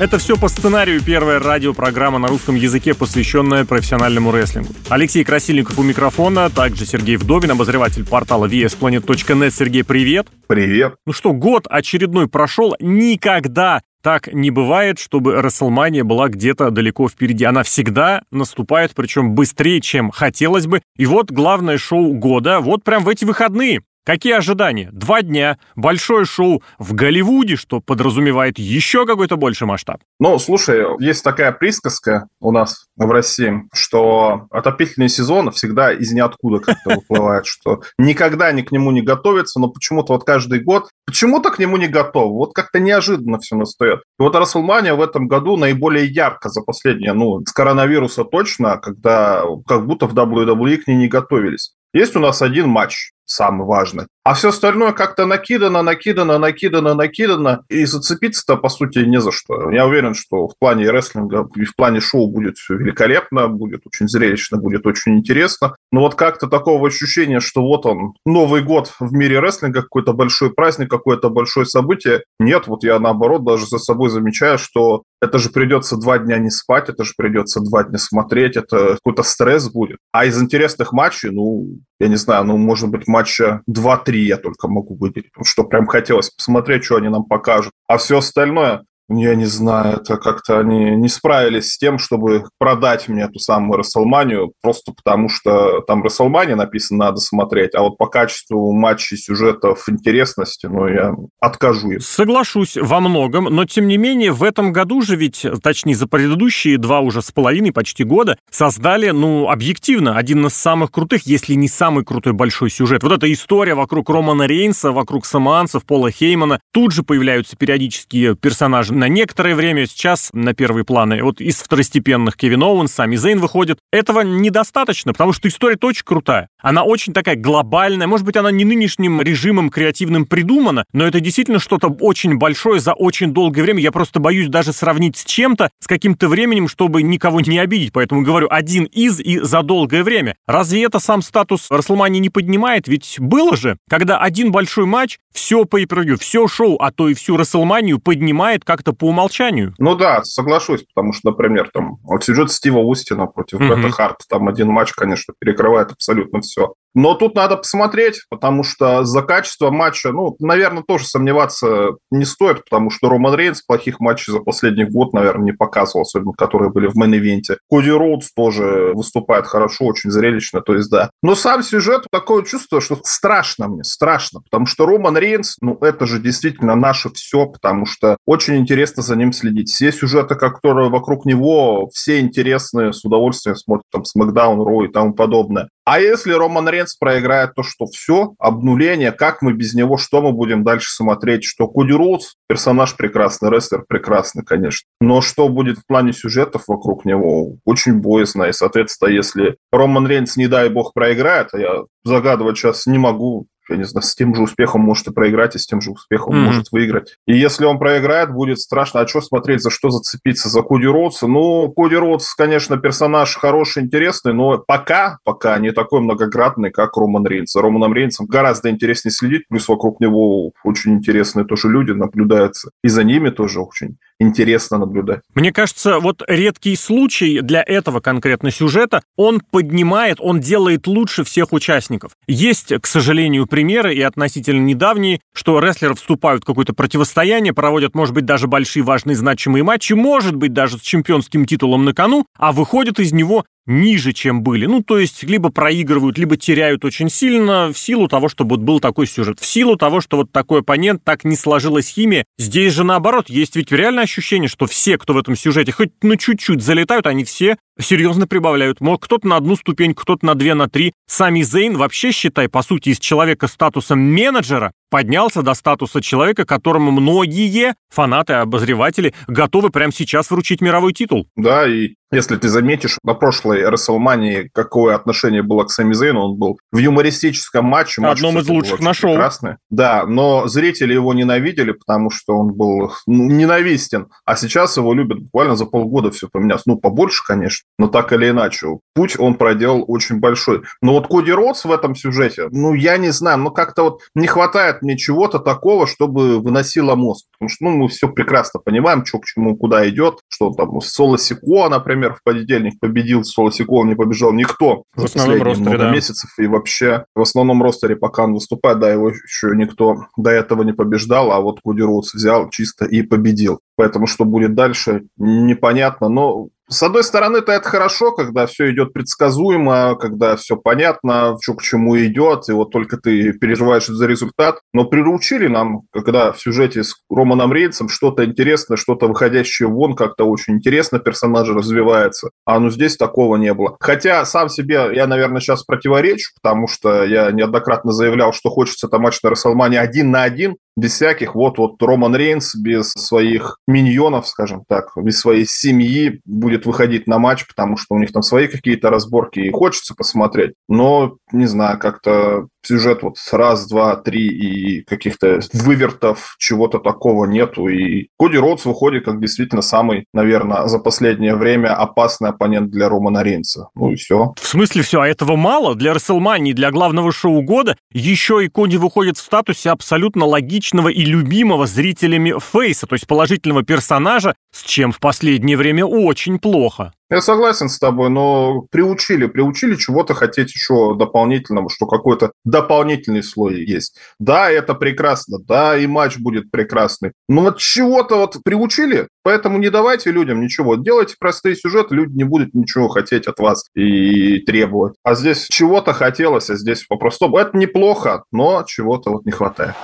Это 0.00 0.18
все 0.18 0.36
по 0.36 0.46
сценарию 0.46 1.02
первая 1.02 1.40
радиопрограмма 1.40 2.20
на 2.20 2.28
русском 2.28 2.54
языке, 2.54 2.94
посвященная 2.94 3.64
профессиональному 3.64 4.32
рестлингу. 4.32 4.72
Алексей 4.88 5.24
Красильников 5.24 5.76
у 5.76 5.82
микрофона, 5.82 6.50
также 6.50 6.86
Сергей 6.86 7.16
Вдовин, 7.16 7.50
обозреватель 7.50 8.06
портала 8.06 8.46
vsplanet.net. 8.46 9.50
Сергей, 9.50 9.82
привет! 9.82 10.28
Привет! 10.46 10.94
Ну 11.04 11.12
что, 11.12 11.32
год 11.32 11.66
очередной 11.68 12.28
прошел, 12.28 12.76
никогда 12.78 13.80
так 14.00 14.32
не 14.32 14.52
бывает, 14.52 15.00
чтобы 15.00 15.42
Расселмания 15.42 16.04
была 16.04 16.28
где-то 16.28 16.70
далеко 16.70 17.08
впереди. 17.08 17.44
Она 17.44 17.64
всегда 17.64 18.22
наступает, 18.30 18.92
причем 18.94 19.34
быстрее, 19.34 19.80
чем 19.80 20.12
хотелось 20.12 20.68
бы. 20.68 20.80
И 20.96 21.06
вот 21.06 21.32
главное 21.32 21.76
шоу 21.76 22.14
года, 22.14 22.60
вот 22.60 22.84
прям 22.84 23.02
в 23.02 23.08
эти 23.08 23.24
выходные. 23.24 23.82
Какие 24.08 24.32
ожидания? 24.32 24.88
Два 24.90 25.20
дня, 25.20 25.58
большое 25.76 26.24
шоу 26.24 26.62
в 26.78 26.94
Голливуде, 26.94 27.56
что 27.56 27.82
подразумевает 27.82 28.58
еще 28.58 29.04
какой-то 29.04 29.36
больший 29.36 29.66
масштаб. 29.66 30.00
Ну, 30.18 30.38
слушай, 30.38 30.82
есть 30.98 31.22
такая 31.22 31.52
присказка 31.52 32.26
у 32.40 32.50
нас 32.50 32.86
в 32.96 33.10
России, 33.10 33.64
что 33.74 34.46
отопительный 34.50 35.10
сезон 35.10 35.50
всегда 35.50 35.92
из 35.92 36.10
ниоткуда 36.10 36.60
как-то 36.60 36.94
выплывает, 36.94 37.44
что 37.44 37.82
никогда 37.98 38.46
они 38.46 38.62
к 38.62 38.72
нему 38.72 38.92
не 38.92 39.02
готовятся, 39.02 39.60
но 39.60 39.68
почему-то 39.68 40.14
вот 40.14 40.24
каждый 40.24 40.60
год 40.60 40.88
почему-то 41.04 41.50
к 41.50 41.58
нему 41.58 41.76
не 41.76 41.88
готов. 41.88 42.32
Вот 42.32 42.54
как-то 42.54 42.80
неожиданно 42.80 43.38
все 43.40 43.56
настает. 43.56 43.98
И 44.18 44.22
вот 44.22 44.34
Расселмания 44.34 44.94
в 44.94 45.02
этом 45.02 45.28
году 45.28 45.58
наиболее 45.58 46.06
ярко 46.06 46.48
за 46.48 46.62
последние, 46.62 47.12
ну, 47.12 47.44
с 47.44 47.52
коронавируса 47.52 48.24
точно, 48.24 48.78
когда 48.78 49.42
как 49.66 49.84
будто 49.84 50.06
в 50.06 50.14
WWE 50.14 50.78
к 50.78 50.86
ней 50.86 50.96
не 50.96 51.08
готовились. 51.08 51.74
Есть 51.92 52.16
у 52.16 52.20
нас 52.20 52.40
один 52.42 52.68
матч, 52.68 53.10
самый 53.28 53.66
важный. 53.66 54.06
А 54.24 54.34
все 54.34 54.50
остальное 54.50 54.92
как-то 54.92 55.24
накидано, 55.24 55.82
накидано, 55.82 56.38
накидано, 56.38 56.94
накидано. 56.94 57.64
И 57.68 57.84
зацепиться-то, 57.84 58.56
по 58.56 58.68
сути, 58.68 58.98
не 58.98 59.20
за 59.20 59.32
что. 59.32 59.70
Я 59.70 59.86
уверен, 59.86 60.14
что 60.14 60.48
в 60.48 60.58
плане 60.58 60.90
рестлинга 60.90 61.48
и 61.56 61.64
в 61.64 61.74
плане 61.74 62.00
шоу 62.00 62.30
будет 62.30 62.58
все 62.58 62.74
великолепно, 62.74 63.48
будет 63.48 63.82
очень 63.86 64.08
зрелищно, 64.08 64.58
будет 64.58 64.86
очень 64.86 65.16
интересно. 65.16 65.76
Но 65.92 66.00
вот 66.00 66.14
как-то 66.14 66.46
такого 66.46 66.88
ощущения, 66.88 67.40
что 67.40 67.62
вот 67.62 67.86
он, 67.86 68.14
Новый 68.26 68.62
год 68.62 68.92
в 69.00 69.12
мире 69.12 69.40
рестлинга, 69.40 69.82
какой-то 69.82 70.12
большой 70.12 70.52
праздник, 70.52 70.90
какое-то 70.90 71.30
большое 71.30 71.64
событие. 71.64 72.22
Нет, 72.38 72.66
вот 72.66 72.84
я 72.84 72.98
наоборот 72.98 73.44
даже 73.44 73.66
за 73.66 73.78
собой 73.78 74.10
замечаю, 74.10 74.58
что 74.58 75.04
это 75.20 75.38
же 75.38 75.50
придется 75.50 75.96
два 75.96 76.18
дня 76.18 76.38
не 76.38 76.50
спать, 76.50 76.88
это 76.88 77.04
же 77.04 77.12
придется 77.16 77.60
два 77.60 77.84
дня 77.84 77.98
смотреть, 77.98 78.56
это 78.56 78.94
какой-то 78.94 79.22
стресс 79.22 79.70
будет. 79.70 79.98
А 80.12 80.24
из 80.24 80.40
интересных 80.40 80.92
матчей, 80.92 81.30
ну, 81.30 81.78
я 81.98 82.08
не 82.08 82.16
знаю, 82.16 82.44
ну, 82.44 82.56
может 82.56 82.88
быть, 82.90 83.06
матча 83.08 83.62
2-3 83.68 84.16
я 84.16 84.36
только 84.36 84.68
могу 84.68 84.96
выделить, 84.96 85.32
что 85.42 85.64
прям 85.64 85.86
хотелось 85.86 86.30
посмотреть, 86.30 86.84
что 86.84 86.96
они 86.96 87.08
нам 87.08 87.24
покажут. 87.24 87.72
А 87.86 87.98
все 87.98 88.18
остальное, 88.18 88.84
я 89.08 89.34
не 89.34 89.46
знаю, 89.46 89.96
это 89.96 90.16
как-то 90.16 90.58
они 90.58 90.96
не 90.96 91.08
справились 91.08 91.72
с 91.72 91.78
тем, 91.78 91.98
чтобы 91.98 92.44
продать 92.58 93.08
мне 93.08 93.22
эту 93.22 93.38
самую 93.38 93.78
Расселманию, 93.78 94.52
просто 94.62 94.92
потому 94.92 95.28
что 95.28 95.80
там 95.82 96.02
Расселмания 96.02 96.56
написано, 96.56 97.06
надо 97.06 97.18
смотреть, 97.18 97.74
а 97.74 97.82
вот 97.82 97.96
по 97.96 98.06
качеству 98.06 98.72
матчей, 98.72 99.16
сюжетов, 99.16 99.88
интересности, 99.88 100.66
ну, 100.66 100.86
я 100.88 101.14
откажу 101.40 101.92
им. 101.92 102.00
Соглашусь 102.00 102.76
во 102.76 103.00
многом, 103.00 103.44
но 103.44 103.64
тем 103.64 103.88
не 103.88 103.96
менее 103.96 104.32
в 104.32 104.42
этом 104.42 104.72
году 104.72 105.00
же 105.00 105.16
ведь, 105.16 105.46
точнее, 105.62 105.94
за 105.94 106.06
предыдущие 106.06 106.76
два 106.76 107.00
уже 107.00 107.22
с 107.22 107.30
половиной, 107.30 107.72
почти 107.72 108.04
года, 108.04 108.36
создали, 108.50 109.10
ну, 109.10 109.48
объективно, 109.48 110.16
один 110.16 110.46
из 110.46 110.54
самых 110.54 110.90
крутых, 110.90 111.22
если 111.26 111.54
не 111.54 111.68
самый 111.68 112.04
крутой 112.04 112.34
большой 112.34 112.70
сюжет. 112.70 113.02
Вот 113.02 113.12
эта 113.12 113.32
история 113.32 113.74
вокруг 113.74 114.10
Романа 114.10 114.42
Рейнса, 114.46 114.92
вокруг 114.92 115.24
самоанцев, 115.24 115.84
Пола 115.84 116.10
Хеймана, 116.10 116.60
тут 116.72 116.92
же 116.92 117.02
появляются 117.02 117.56
периодические 117.56 118.36
персонажи 118.36 118.97
на 118.98 119.08
некоторое 119.08 119.54
время 119.54 119.86
сейчас 119.86 120.30
на 120.32 120.52
первые 120.52 120.84
планы. 120.84 121.22
Вот 121.22 121.40
из 121.40 121.56
второстепенных 121.56 122.36
Кевин 122.36 122.62
Оуэнс, 122.62 122.92
Сами 122.92 123.16
Зейн 123.16 123.38
выходит. 123.38 123.78
Этого 123.92 124.20
недостаточно, 124.20 125.12
потому 125.12 125.32
что 125.32 125.48
история 125.48 125.78
очень 125.80 126.04
крутая. 126.04 126.48
Она 126.60 126.82
очень 126.82 127.12
такая 127.12 127.36
глобальная. 127.36 128.06
Может 128.06 128.26
быть, 128.26 128.36
она 128.36 128.50
не 128.50 128.64
нынешним 128.64 129.22
режимом 129.22 129.70
креативным 129.70 130.26
придумана, 130.26 130.84
но 130.92 131.06
это 131.06 131.20
действительно 131.20 131.60
что-то 131.60 131.88
очень 131.88 132.36
большое 132.36 132.80
за 132.80 132.92
очень 132.92 133.32
долгое 133.32 133.62
время. 133.62 133.80
Я 133.80 133.92
просто 133.92 134.20
боюсь 134.20 134.48
даже 134.48 134.72
сравнить 134.72 135.16
с 135.16 135.24
чем-то, 135.24 135.70
с 135.78 135.86
каким-то 135.86 136.28
временем, 136.28 136.68
чтобы 136.68 137.02
никого 137.02 137.40
не 137.40 137.58
обидеть. 137.58 137.92
Поэтому 137.92 138.22
говорю, 138.22 138.48
один 138.50 138.84
из 138.84 139.20
и 139.20 139.38
за 139.38 139.62
долгое 139.62 140.02
время. 140.02 140.34
Разве 140.46 140.84
это 140.84 140.98
сам 140.98 141.22
статус 141.22 141.68
Рестлмании 141.70 142.18
не 142.18 142.30
поднимает? 142.30 142.88
Ведь 142.88 143.16
было 143.18 143.56
же, 143.56 143.78
когда 143.88 144.18
один 144.18 144.50
большой 144.50 144.86
матч, 144.86 145.18
все 145.32 145.64
по 145.64 145.78
все 146.18 146.48
шоу, 146.48 146.76
а 146.80 146.90
то 146.90 147.08
и 147.08 147.14
всю 147.14 147.36
Рестлманию 147.36 148.00
поднимает 148.00 148.64
как-то 148.64 148.87
по 148.92 149.06
умолчанию. 149.06 149.74
Ну 149.78 149.94
да, 149.94 150.22
соглашусь, 150.24 150.84
потому 150.94 151.12
что, 151.12 151.30
например, 151.30 151.70
там 151.72 151.96
вот 152.02 152.24
сюжет 152.24 152.50
Стива 152.50 152.78
Устина 152.78 153.26
против 153.26 153.60
угу. 153.60 153.68
Брета 153.68 153.90
Харта, 153.90 154.18
там 154.28 154.48
один 154.48 154.68
матч, 154.68 154.92
конечно, 154.92 155.34
перекрывает 155.38 155.92
абсолютно 155.92 156.40
все. 156.40 156.74
Но 156.94 157.14
тут 157.14 157.34
надо 157.34 157.56
посмотреть, 157.56 158.22
потому 158.30 158.64
что 158.64 159.04
за 159.04 159.22
качество 159.22 159.70
матча, 159.70 160.10
ну, 160.10 160.36
наверное, 160.40 160.82
тоже 160.86 161.06
сомневаться 161.06 161.90
не 162.10 162.24
стоит, 162.24 162.64
потому 162.64 162.90
что 162.90 163.08
Роман 163.08 163.34
Рейнс 163.34 163.62
плохих 163.62 164.00
матчей 164.00 164.32
за 164.32 164.40
последний 164.40 164.84
год, 164.84 165.12
наверное, 165.12 165.44
не 165.44 165.52
показывал, 165.52 166.02
особенно 166.02 166.32
которые 166.32 166.70
были 166.70 166.88
в 166.88 166.96
main 166.96 167.19
event 167.19 167.47
е. 167.47 167.58
Коди 167.70 167.90
Роудс 167.90 168.32
тоже 168.32 168.92
выступает 168.94 169.46
хорошо, 169.46 169.84
очень 169.84 170.10
зрелищно, 170.10 170.60
то 170.60 170.74
есть 170.74 170.90
да. 170.90 171.10
Но 171.22 171.34
сам 171.34 171.62
сюжет, 171.62 172.06
такое 172.10 172.42
чувство, 172.42 172.80
что 172.80 172.98
страшно 173.04 173.68
мне, 173.68 173.84
страшно, 173.84 174.40
потому 174.40 174.66
что 174.66 174.86
Роман 174.86 175.16
Рейнс, 175.16 175.56
ну, 175.60 175.78
это 175.80 176.06
же 176.06 176.18
действительно 176.20 176.74
наше 176.74 177.10
все, 177.10 177.46
потому 177.46 177.86
что 177.86 178.16
очень 178.26 178.56
интересно 178.56 179.02
за 179.02 179.16
ним 179.16 179.32
следить. 179.32 179.70
Все 179.70 179.92
сюжеты, 179.92 180.34
которые 180.34 180.90
вокруг 180.90 181.24
него, 181.26 181.88
все 181.92 182.20
интересные, 182.20 182.92
с 182.92 183.04
удовольствием 183.04 183.56
смотрят 183.56 183.84
там 183.90 184.04
Смакдаун, 184.04 184.60
Роу 184.60 184.84
и 184.84 184.88
тому 184.88 185.14
подобное. 185.14 185.68
А 185.90 186.00
если 186.00 186.34
Роман 186.34 186.68
Рейнс 186.68 186.96
проиграет, 186.96 187.54
то 187.54 187.62
что 187.62 187.86
все, 187.86 188.34
обнуление, 188.38 189.10
как 189.10 189.40
мы 189.40 189.54
без 189.54 189.72
него, 189.72 189.96
что 189.96 190.20
мы 190.20 190.32
будем 190.32 190.62
дальше 190.62 190.92
смотреть, 190.92 191.44
что 191.44 191.66
Коди 191.66 191.94
Роудс, 191.94 192.34
персонаж 192.46 192.94
прекрасный, 192.94 193.48
рестлер 193.48 193.86
прекрасный, 193.88 194.44
конечно, 194.44 194.86
но 195.00 195.22
что 195.22 195.48
будет 195.48 195.78
в 195.78 195.86
плане 195.86 196.12
сюжетов 196.12 196.64
вокруг 196.66 197.06
него, 197.06 197.56
очень 197.64 198.00
боязно, 198.00 198.44
и, 198.44 198.52
соответственно, 198.52 199.08
если 199.08 199.56
Роман 199.72 200.06
Рейнс, 200.06 200.36
не 200.36 200.46
дай 200.46 200.68
бог, 200.68 200.92
проиграет, 200.92 201.54
а 201.54 201.58
я 201.58 201.78
загадывать 202.04 202.58
сейчас 202.58 202.84
не 202.84 202.98
могу, 202.98 203.46
я 203.68 203.76
не 203.76 203.84
знаю, 203.84 204.02
с 204.02 204.14
тем 204.14 204.34
же 204.34 204.42
успехом 204.42 204.80
может 204.80 205.06
и 205.08 205.12
проиграть, 205.12 205.54
и 205.56 205.58
с 205.58 205.66
тем 205.66 205.80
же 205.80 205.90
успехом 205.90 206.34
mm-hmm. 206.34 206.44
может 206.46 206.72
выиграть. 206.72 207.16
И 207.26 207.36
если 207.36 207.64
он 207.64 207.78
проиграет, 207.78 208.32
будет 208.32 208.58
страшно. 208.58 209.00
А 209.00 209.06
что 209.06 209.20
смотреть, 209.20 209.62
за 209.62 209.70
что 209.70 209.90
зацепиться? 209.90 210.48
За 210.48 210.62
Коди 210.62 210.86
Роудса? 210.86 211.26
Ну, 211.26 211.70
Коди 211.72 211.96
Роудс, 211.96 212.34
конечно, 212.34 212.76
персонаж 212.76 213.36
хороший, 213.36 213.84
интересный, 213.84 214.32
но 214.32 214.58
пока, 214.58 215.18
пока 215.24 215.58
не 215.58 215.72
такой 215.72 216.00
многоградный, 216.00 216.70
как 216.70 216.96
Роман 216.96 217.26
Рейнс. 217.26 217.52
За 217.52 217.62
Романом 217.62 217.94
Рейнсом 217.94 218.26
гораздо 218.26 218.70
интереснее 218.70 219.12
следить, 219.12 219.48
плюс 219.48 219.68
вокруг 219.68 220.00
него 220.00 220.52
очень 220.64 220.94
интересные 220.94 221.44
тоже 221.44 221.68
люди 221.68 221.92
наблюдаются. 221.92 222.70
И 222.82 222.88
за 222.88 223.04
ними 223.04 223.30
тоже 223.30 223.60
очень 223.60 223.96
интересно 224.18 224.78
наблюдать. 224.78 225.20
Мне 225.34 225.52
кажется, 225.52 225.98
вот 226.00 226.22
редкий 226.26 226.76
случай 226.76 227.40
для 227.40 227.62
этого 227.62 228.00
конкретно 228.00 228.50
сюжета, 228.50 229.02
он 229.16 229.40
поднимает, 229.40 230.18
он 230.20 230.40
делает 230.40 230.86
лучше 230.86 231.24
всех 231.24 231.52
участников. 231.52 232.12
Есть, 232.26 232.72
к 232.80 232.86
сожалению, 232.86 233.46
примеры, 233.46 233.94
и 233.94 234.02
относительно 234.02 234.60
недавние, 234.60 235.20
что 235.34 235.60
рестлеры 235.60 235.94
вступают 235.94 236.42
в 236.42 236.46
какое-то 236.46 236.74
противостояние, 236.74 237.52
проводят, 237.52 237.94
может 237.94 238.14
быть, 238.14 238.24
даже 238.24 238.48
большие 238.48 238.82
важные 238.82 239.16
значимые 239.16 239.62
матчи, 239.62 239.92
может 239.92 240.34
быть, 240.34 240.52
даже 240.52 240.78
с 240.78 240.82
чемпионским 240.82 241.44
титулом 241.44 241.84
на 241.84 241.94
кону, 241.94 242.26
а 242.36 242.52
выходят 242.52 242.98
из 242.98 243.12
него 243.12 243.44
ниже, 243.68 244.12
чем 244.12 244.42
были. 244.42 244.66
Ну, 244.66 244.82
то 244.82 244.98
есть, 244.98 245.22
либо 245.22 245.50
проигрывают, 245.50 246.18
либо 246.18 246.36
теряют 246.36 246.84
очень 246.84 247.10
сильно 247.10 247.72
в 247.72 247.78
силу 247.78 248.08
того, 248.08 248.28
что 248.28 248.44
вот 248.44 248.60
был 248.60 248.80
такой 248.80 249.06
сюжет. 249.06 249.38
В 249.38 249.46
силу 249.46 249.76
того, 249.76 250.00
что 250.00 250.16
вот 250.16 250.32
такой 250.32 250.60
оппонент, 250.60 251.04
так 251.04 251.24
не 251.24 251.36
сложилась 251.36 251.88
химия. 251.88 252.24
Здесь 252.38 252.72
же 252.72 252.84
наоборот, 252.84 253.28
есть 253.28 253.54
ведь 253.54 253.70
реальное 253.70 254.04
ощущение, 254.04 254.48
что 254.48 254.66
все, 254.66 254.98
кто 254.98 255.12
в 255.12 255.18
этом 255.18 255.36
сюжете 255.36 255.72
хоть 255.72 255.90
ну 256.02 256.16
чуть-чуть 256.16 256.62
залетают, 256.62 257.06
они 257.06 257.24
все 257.24 257.56
серьезно 257.80 258.26
прибавляют. 258.26 258.80
Мог 258.80 259.04
кто-то 259.04 259.26
на 259.28 259.36
одну 259.36 259.56
ступень, 259.56 259.94
кто-то 259.94 260.24
на 260.26 260.34
две, 260.34 260.54
на 260.54 260.68
три. 260.68 260.92
Сами 261.06 261.42
Зейн 261.42 261.76
вообще, 261.76 262.10
считай, 262.10 262.48
по 262.48 262.62
сути, 262.62 262.90
из 262.90 262.98
человека 262.98 263.46
статусом 263.46 264.00
менеджера 264.00 264.72
поднялся 264.90 265.42
до 265.42 265.54
статуса 265.54 266.00
человека, 266.00 266.44
которому 266.44 266.90
многие 266.90 267.74
фанаты, 267.90 268.34
обозреватели 268.34 269.14
готовы 269.26 269.70
прямо 269.70 269.92
сейчас 269.92 270.30
вручить 270.30 270.60
мировой 270.60 270.92
титул. 270.92 271.26
Да, 271.36 271.66
и 271.66 271.94
если 272.10 272.36
ты 272.36 272.48
заметишь, 272.48 272.98
на 273.02 273.12
прошлой 273.12 273.62
WrestleMania 273.68 274.48
какое 274.52 274.94
отношение 274.94 275.42
было 275.42 275.64
к 275.64 275.70
Сами 275.70 275.92
Зейну, 275.92 276.20
он 276.20 276.38
был 276.38 276.58
в 276.72 276.78
юмористическом 276.78 277.66
матче. 277.66 278.00
Матч, 278.00 278.18
Одном 278.18 278.38
из 278.38 278.48
лучших 278.48 278.80
на 278.80 278.94
шоу. 278.94 279.12
Прекрасный. 279.12 279.56
Да, 279.68 280.06
но 280.06 280.48
зрители 280.48 280.94
его 280.94 281.12
ненавидели, 281.12 281.72
потому 281.72 282.10
что 282.10 282.38
он 282.38 282.54
был 282.54 282.92
ну, 283.06 283.24
ненавистен. 283.24 284.06
А 284.24 284.36
сейчас 284.36 284.78
его 284.78 284.94
любят 284.94 285.22
буквально 285.22 285.56
за 285.56 285.66
полгода 285.66 286.10
все 286.10 286.28
поменялось. 286.28 286.64
Ну, 286.64 286.76
побольше, 286.76 287.22
конечно, 287.26 287.66
но 287.78 287.88
так 287.88 288.12
или 288.12 288.30
иначе. 288.30 288.68
Путь 288.94 289.18
он 289.18 289.34
проделал 289.34 289.84
очень 289.86 290.18
большой. 290.18 290.62
Но 290.80 290.92
вот 290.92 291.08
Коди 291.08 291.32
Ротс 291.32 291.66
в 291.66 291.72
этом 291.72 291.94
сюжете, 291.94 292.48
ну, 292.50 292.72
я 292.72 292.96
не 292.96 293.10
знаю, 293.10 293.38
ну, 293.38 293.50
как-то 293.50 293.82
вот 293.82 294.00
не 294.14 294.26
хватает 294.26 294.77
мне 294.82 294.96
чего-то 294.96 295.38
такого, 295.38 295.86
чтобы 295.86 296.40
выносило 296.40 296.94
мозг. 296.94 297.26
Потому 297.32 297.48
что, 297.48 297.64
ну, 297.64 297.70
мы 297.76 297.88
все 297.88 298.08
прекрасно 298.08 298.60
понимаем, 298.60 299.04
что 299.04 299.18
к 299.18 299.24
чему, 299.24 299.56
куда 299.56 299.88
идет, 299.88 300.20
что 300.28 300.50
там 300.52 300.80
Соло 300.80 301.18
Сико, 301.18 301.68
например, 301.68 302.14
в 302.14 302.22
понедельник 302.22 302.78
победил 302.80 303.24
Соло 303.24 303.52
Сикола, 303.52 303.84
не 303.84 303.94
побежал 303.94 304.32
никто 304.32 304.84
в 304.94 305.02
последние 305.02 305.42
ростере, 305.42 305.68
много 305.70 305.84
да. 305.84 305.90
месяцев. 305.92 306.30
И 306.38 306.46
вообще 306.46 307.04
в 307.14 307.20
основном 307.20 307.62
ростере, 307.62 307.96
пока 307.96 308.24
он 308.24 308.34
выступает, 308.34 308.78
да, 308.78 308.90
его 308.90 309.10
еще 309.10 309.48
никто 309.54 309.96
до 310.16 310.30
этого 310.30 310.62
не 310.62 310.72
побеждал, 310.72 311.32
а 311.32 311.40
вот 311.40 311.60
Куди 311.60 311.82
Роудс 311.82 312.14
взял 312.14 312.48
чисто 312.50 312.84
и 312.84 313.02
победил. 313.02 313.60
Поэтому 313.76 314.06
что 314.06 314.24
будет 314.24 314.54
дальше, 314.54 315.04
непонятно. 315.16 316.08
Но 316.08 316.48
с 316.70 316.82
одной 316.82 317.02
стороны-то 317.02 317.52
это 317.52 317.68
хорошо, 317.68 318.12
когда 318.12 318.46
все 318.46 318.70
идет 318.70 318.92
предсказуемо, 318.92 319.96
когда 319.96 320.36
все 320.36 320.56
понятно, 320.56 321.36
что 321.40 321.54
к 321.54 321.62
чему 321.62 321.98
идет, 321.98 322.48
и 322.48 322.52
вот 322.52 322.70
только 322.70 322.98
ты 322.98 323.32
переживаешь 323.32 323.86
за 323.86 324.06
результат. 324.06 324.60
Но 324.74 324.84
приручили 324.84 325.46
нам, 325.46 325.82
когда 325.92 326.32
в 326.32 326.40
сюжете 326.40 326.84
с 326.84 326.94
Романом 327.10 327.52
Рейнсом 327.52 327.88
что-то 327.88 328.24
интересное, 328.24 328.76
что-то 328.76 329.06
выходящее 329.06 329.68
вон, 329.68 329.96
как-то 329.96 330.24
очень 330.24 330.56
интересно 330.56 330.98
персонаж 330.98 331.48
развивается. 331.48 332.30
А 332.44 332.58
ну 332.58 332.70
здесь 332.70 332.96
такого 332.96 333.36
не 333.36 333.54
было. 333.54 333.76
Хотя 333.80 334.24
сам 334.24 334.48
себе 334.48 334.90
я, 334.94 335.06
наверное, 335.06 335.40
сейчас 335.40 335.64
противоречу, 335.64 336.32
потому 336.42 336.68
что 336.68 337.04
я 337.04 337.30
неоднократно 337.30 337.92
заявлял, 337.92 338.32
что 338.32 338.50
хочется 338.50 338.88
там 338.88 339.02
матч 339.02 339.22
на 339.22 339.30
Расселмане 339.30 339.80
один 339.80 340.10
на 340.10 340.22
один, 340.22 340.56
без 340.78 340.94
всяких, 340.94 341.34
вот, 341.34 341.58
вот 341.58 341.82
Роман 341.82 342.14
Рейнс 342.14 342.54
без 342.54 342.92
своих 342.92 343.58
миньонов, 343.66 344.28
скажем 344.28 344.62
так, 344.68 344.92
без 344.96 345.18
своей 345.18 345.44
семьи 345.46 346.20
будет 346.24 346.66
выходить 346.66 347.06
на 347.06 347.18
матч, 347.18 347.46
потому 347.46 347.76
что 347.76 347.96
у 347.96 347.98
них 347.98 348.12
там 348.12 348.22
свои 348.22 348.46
какие-то 348.46 348.90
разборки, 348.90 349.40
и 349.40 349.50
хочется 349.50 349.94
посмотреть. 349.94 350.52
Но, 350.68 351.16
не 351.32 351.46
знаю, 351.46 351.78
как-то 351.78 352.46
сюжет 352.68 353.02
вот 353.02 353.16
раз, 353.32 353.66
два, 353.66 353.96
три 353.96 354.28
и 354.28 354.84
каких-то 354.84 355.40
вывертов, 355.52 356.36
чего-то 356.38 356.78
такого 356.78 357.24
нету. 357.24 357.68
И 357.68 358.08
Коди 358.18 358.36
Роудс 358.36 358.64
выходит 358.66 359.04
как 359.04 359.20
действительно 359.20 359.62
самый, 359.62 360.04
наверное, 360.12 360.66
за 360.66 360.78
последнее 360.78 361.34
время 361.34 361.74
опасный 361.74 362.30
оппонент 362.30 362.70
для 362.70 362.88
Романа 362.88 363.22
Рейнса. 363.22 363.68
Ну 363.74 363.92
и 363.92 363.96
все. 363.96 364.34
В 364.40 364.46
смысле 364.46 364.82
все? 364.82 365.00
А 365.00 365.08
этого 365.08 365.36
мало? 365.36 365.74
Для 365.74 365.94
Расселмании, 365.94 366.52
для 366.52 366.70
главного 366.70 367.10
шоу 367.10 367.42
года 367.42 367.76
еще 367.92 368.44
и 368.44 368.48
Коди 368.48 368.76
выходит 368.76 369.16
в 369.16 369.20
статусе 369.20 369.70
абсолютно 369.70 370.26
логичного 370.68 370.88
и 370.88 371.04
любимого 371.04 371.66
зрителями 371.66 372.34
фейса, 372.38 372.86
то 372.86 372.94
есть 372.94 373.06
положительного 373.06 373.62
персонажа, 373.62 374.34
с 374.52 374.62
чем 374.62 374.92
в 374.92 374.98
последнее 374.98 375.56
время 375.56 375.84
очень 375.84 376.38
плохо. 376.38 376.92
Я 377.10 377.22
согласен 377.22 377.70
с 377.70 377.78
тобой, 377.78 378.10
но 378.10 378.66
приучили, 378.70 379.26
приучили 379.26 379.76
чего-то 379.76 380.12
хотеть 380.12 380.52
еще 380.52 380.94
дополнительного, 380.94 381.70
что 381.70 381.86
какой-то 381.86 382.32
дополнительный 382.44 383.22
слой 383.22 383.64
есть. 383.64 383.96
Да, 384.18 384.50
это 384.50 384.74
прекрасно, 384.74 385.38
да, 385.38 385.78
и 385.78 385.86
матч 385.86 386.18
будет 386.18 386.50
прекрасный. 386.50 387.12
Но 387.26 387.42
вот 387.42 387.58
чего-то 387.58 388.16
вот 388.16 388.36
приучили, 388.44 389.08
поэтому 389.22 389.56
не 389.56 389.70
давайте 389.70 390.10
людям 390.10 390.42
ничего. 390.42 390.76
Делайте 390.76 391.14
простые 391.18 391.56
сюжеты, 391.56 391.94
люди 391.94 392.14
не 392.14 392.24
будут 392.24 392.52
ничего 392.52 392.88
хотеть 392.88 393.26
от 393.26 393.38
вас 393.38 393.64
и 393.74 394.40
требовать. 394.40 394.94
А 395.02 395.14
здесь 395.14 395.46
чего-то 395.48 395.94
хотелось, 395.94 396.50
а 396.50 396.56
здесь 396.56 396.84
по-простому. 396.84 397.38
Это 397.38 397.56
неплохо, 397.56 398.24
но 398.32 398.64
чего-то 398.66 399.12
вот 399.12 399.24
не 399.24 399.32
хватает. 399.32 399.74